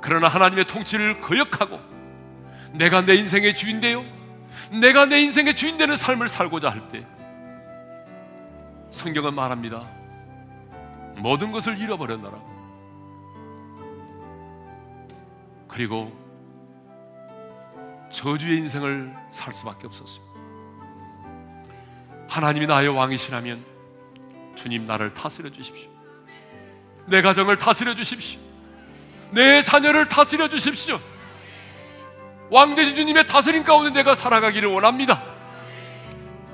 그러나 0.00 0.28
하나님의 0.28 0.66
통치를 0.66 1.20
거역하고 1.20 1.78
내가 2.72 3.02
내 3.02 3.14
인생의 3.16 3.54
주인되요 3.54 4.04
내가 4.80 5.06
내 5.06 5.20
인생의 5.20 5.54
주인 5.56 5.76
되는 5.76 5.96
삶을 5.96 6.28
살고자 6.28 6.70
할 6.70 6.88
때 6.88 7.06
성경은 8.92 9.34
말합니다. 9.34 9.88
모든 11.16 11.52
것을 11.52 11.78
잃어버렸나라. 11.78 12.38
그리고 15.68 16.10
저주의 18.10 18.58
인생을 18.58 19.14
살 19.30 19.52
수밖에 19.52 19.86
없었습니다. 19.86 20.30
하나님이 22.28 22.66
나의 22.66 22.88
왕이시라면 22.88 23.64
주님 24.56 24.86
나를 24.86 25.14
다스려 25.14 25.50
주십시오. 25.50 25.89
내 27.10 27.22
가정을 27.22 27.58
다스려 27.58 27.94
주십시오. 27.94 28.40
내 29.32 29.62
자녀를 29.62 30.08
다스려 30.08 30.48
주십시오. 30.48 31.00
왕대신 32.50 32.94
주님의 32.94 33.26
다스림 33.26 33.64
가운데 33.64 33.90
내가 33.90 34.14
살아가기를 34.14 34.68
원합니다. 34.68 35.20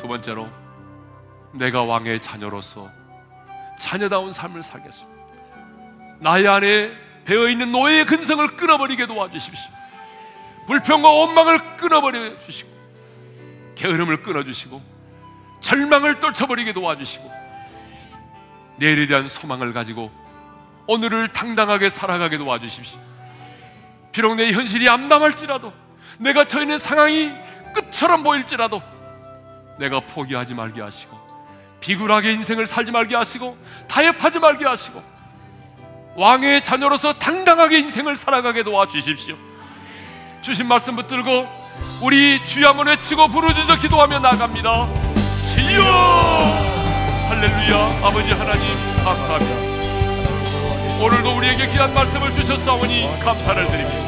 두 0.00 0.08
번째로 0.08 0.48
내가 1.52 1.82
왕의 1.82 2.20
자녀로서 2.20 2.90
자녀다운 3.78 4.32
삶을 4.32 4.62
살겠습니다. 4.62 5.22
나의 6.20 6.48
안에 6.48 6.92
배어 7.26 7.48
있는 7.48 7.70
노예의 7.72 8.06
근성을 8.06 8.46
끊어버리게 8.56 9.06
도와주십시오. 9.06 9.70
불평과 10.66 11.10
원망을 11.10 11.76
끊어버려 11.76 12.38
주시고 12.38 12.70
게으름을 13.74 14.22
끊어주시고 14.22 14.82
절망을 15.60 16.20
떨쳐버리게 16.20 16.72
도와주시고 16.72 17.30
내일에 18.78 19.06
대한 19.06 19.28
소망을 19.28 19.74
가지고 19.74 20.10
오늘을 20.86 21.28
당당하게 21.32 21.90
살아가게 21.90 22.38
도와주십시오. 22.38 22.98
비록 24.12 24.34
내 24.36 24.52
현실이 24.52 24.88
암담할지라도 24.88 25.72
내가 26.18 26.46
처해 26.46 26.62
있는 26.62 26.78
상황이 26.78 27.32
끝처럼 27.74 28.22
보일지라도 28.22 28.80
내가 29.78 30.00
포기하지 30.00 30.54
말게 30.54 30.80
하시고 30.80 31.16
비굴하게 31.80 32.32
인생을 32.32 32.66
살지 32.66 32.92
말게 32.92 33.14
하시고 33.14 33.56
타협하지 33.88 34.38
말게 34.38 34.64
하시고 34.64 35.02
왕의 36.16 36.62
자녀로서 36.64 37.12
당당하게 37.12 37.78
인생을 37.80 38.16
살아가게 38.16 38.62
도와주십시오. 38.62 39.36
주신 40.40 40.66
말씀 40.66 40.96
붙들고 40.96 41.46
우리 42.02 42.44
주여 42.46 42.68
한번 42.68 42.86
외치고 42.86 43.28
부르짖어 43.28 43.76
기도하며 43.76 44.20
나갑니다. 44.20 44.88
주여 45.54 45.82
할렐루야 47.28 48.06
아버지 48.06 48.32
하나님 48.32 48.64
감사합니다. 49.04 49.75
오늘도 50.98 51.36
우리에게 51.36 51.68
귀한 51.68 51.92
말씀을 51.92 52.32
주셨사오니 52.34 53.20
감사를 53.22 53.66
드립니다. 53.68 53.98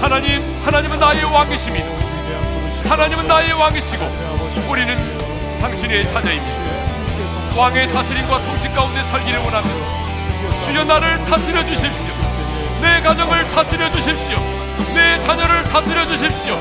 하나님, 0.00 0.42
하나님은 0.64 0.98
나의 0.98 1.24
왕이십니다. 1.24 1.86
하나님은 2.88 3.26
나의 3.26 3.52
왕이시고 3.52 4.04
우리는 4.68 5.60
당신의 5.60 6.08
자녀입니다. 6.12 7.56
왕의 7.56 7.88
다스림과 7.92 8.42
통치 8.42 8.68
가운데 8.70 9.02
살기를 9.02 9.40
원합니다. 9.40 10.64
주여 10.64 10.84
나를 10.84 11.24
다스려 11.26 11.64
주십시오. 11.66 12.24
내 12.80 13.00
가정을 13.02 13.48
다스려 13.50 13.90
주십시오. 13.92 14.38
내 14.94 15.22
자녀를 15.24 15.64
다스려 15.64 16.04
주십시오. 16.06 16.58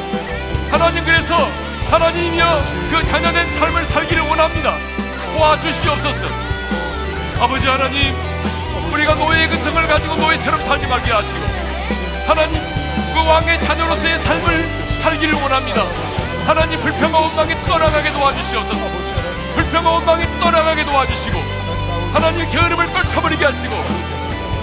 하나님 0.70 1.04
그래서 1.06 1.50
하나님이여 1.90 2.62
그 2.92 3.08
자녀된 3.10 3.58
삶을 3.58 3.86
살기를 3.86 4.24
원합니다. 4.24 4.76
도와주시옵소서. 5.34 6.28
아버지 7.40 7.68
하나님, 7.68 8.33
우리가 8.94 9.16
노예의 9.16 9.50
근성을 9.50 9.88
가지고 9.88 10.16
노예처럼 10.16 10.62
살지 10.62 10.86
말게 10.86 11.12
하시고 11.12 11.40
하나님 12.28 12.62
그 13.14 13.28
왕의 13.28 13.60
자녀로서의 13.62 14.20
삶을 14.20 14.68
살기를 15.02 15.34
원합니다. 15.34 15.84
하나님 16.46 16.80
불평과 16.80 17.20
원망이 17.20 17.56
떠나가게 17.66 18.12
도와주시옵소서. 18.12 18.80
불평과 19.56 19.92
원망이 19.92 20.26
떠나가게 20.40 20.84
도와주시고 20.84 21.40
하나님 22.14 22.48
게으름을 22.50 22.94
떨쳐버리게 22.94 23.46
하시고 23.46 23.74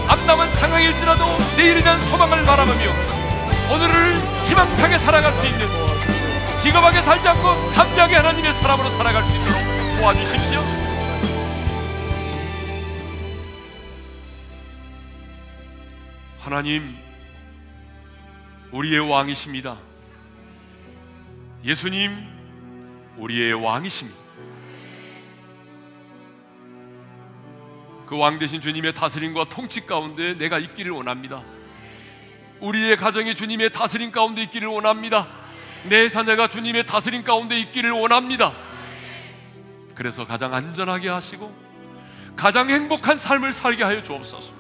암담한 0.07 0.55
상황일지라도 0.55 1.39
내일에 1.57 1.83
대한 1.83 2.01
소망을 2.09 2.45
바라보며 2.45 2.87
오늘을 3.73 4.23
희망차게 4.47 4.99
살아갈 5.01 5.33
수 5.35 5.47
있는 5.47 5.69
기겁하게 6.63 7.03
살지 7.03 7.29
않고 7.29 7.73
담대하게 7.73 8.17
하나님의 8.17 8.53
사람으로 8.55 8.91
살아갈 8.91 9.25
수 9.25 9.35
있도록 9.35 9.61
도와주십시오. 9.99 10.50
하나님, 16.51 16.97
우리의 18.73 19.09
왕이십니다. 19.09 19.79
예수님, 21.65 22.27
우리의 23.19 23.53
왕이십니다. 23.55 24.19
그 28.05 28.17
왕 28.17 28.41
대신 28.41 28.61
주님의 28.61 28.95
다스림과 28.95 29.45
통치 29.45 29.87
가운데 29.87 30.35
내가 30.35 30.59
있기를 30.59 30.91
원합니다. 30.91 31.45
우리의 32.59 32.97
가정이 32.97 33.37
주님의 33.37 33.71
다스림 33.71 34.11
가운데 34.11 34.43
있기를 34.43 34.67
원합니다. 34.67 35.29
내 35.85 36.09
자녀가 36.09 36.49
주님의 36.49 36.85
다스림 36.85 37.23
가운데 37.23 37.61
있기를 37.61 37.93
원합니다. 37.93 38.53
그래서 39.95 40.27
가장 40.27 40.53
안전하게 40.53 41.11
하시고 41.11 41.55
가장 42.35 42.69
행복한 42.69 43.19
삶을 43.19 43.53
살게 43.53 43.85
하여 43.85 44.03
주옵소서. 44.03 44.60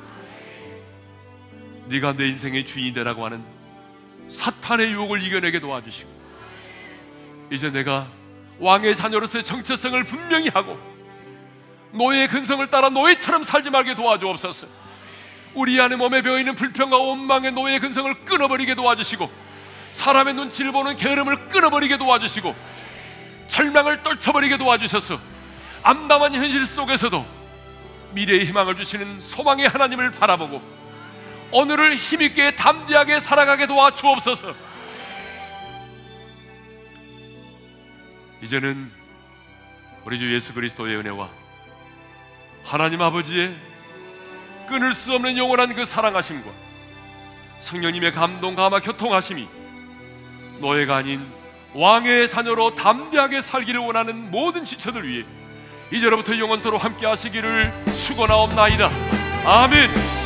네가 1.90 2.12
내 2.16 2.28
인생의 2.28 2.64
주인이 2.64 2.92
되라고 2.92 3.24
하는 3.24 3.42
사탄의 4.30 4.92
유혹을 4.92 5.22
이겨내게 5.22 5.58
도와주시고 5.58 6.08
이제 7.50 7.70
내가 7.70 8.06
왕의 8.60 8.94
자녀로서의 8.94 9.42
정체성을 9.42 10.04
분명히 10.04 10.48
하고 10.50 10.78
노예의 11.92 12.28
근성을 12.28 12.64
따라 12.70 12.88
노예처럼 12.90 13.42
살지 13.42 13.70
말게 13.70 13.96
도와주옵소서. 13.96 14.68
우리 15.54 15.80
안에 15.80 15.96
몸에 15.96 16.22
배어 16.22 16.38
있는 16.38 16.54
불평과 16.54 16.96
원망의 16.96 17.50
노예의 17.52 17.80
근성을 17.80 18.24
끊어버리게 18.24 18.76
도와주시고 18.76 19.28
사람의 19.90 20.34
눈치를 20.34 20.70
보는 20.70 20.94
게으름을 20.94 21.48
끊어버리게 21.48 21.98
도와주시고 21.98 22.54
절망을 23.48 24.04
떨쳐버리게 24.04 24.58
도와주셔서 24.58 25.18
암담한 25.82 26.34
현실 26.34 26.64
속에서도 26.66 27.26
미래의 28.12 28.44
희망을 28.44 28.76
주시는 28.76 29.22
소망의 29.22 29.66
하나님을 29.66 30.12
바라보고 30.12 30.79
오늘을 31.52 31.94
힘있게 31.94 32.54
담대하게 32.54 33.20
살아가게 33.20 33.66
도와주옵소서. 33.66 34.54
이제는 38.42 38.90
우리 40.04 40.18
주 40.18 40.32
예수 40.34 40.54
그리스도의 40.54 40.96
은혜와 40.96 41.28
하나님 42.64 43.02
아버지의 43.02 43.54
끊을 44.68 44.94
수 44.94 45.12
없는 45.12 45.36
영원한 45.36 45.74
그 45.74 45.84
사랑하심과 45.84 46.48
성령님의 47.62 48.12
감동 48.12 48.54
감화 48.54 48.80
교통하심이 48.80 49.46
노예가 50.60 50.96
아닌 50.96 51.26
왕의 51.74 52.30
자녀로 52.30 52.74
담대하게 52.74 53.42
살기를 53.42 53.80
원하는 53.80 54.30
모든 54.30 54.64
지체들 54.64 55.06
위해 55.08 55.24
이제로부터 55.92 56.38
영원토록 56.38 56.82
함께 56.82 57.06
하시기를 57.06 57.72
축원하옵나이다. 58.06 58.90
아멘. 59.44 60.19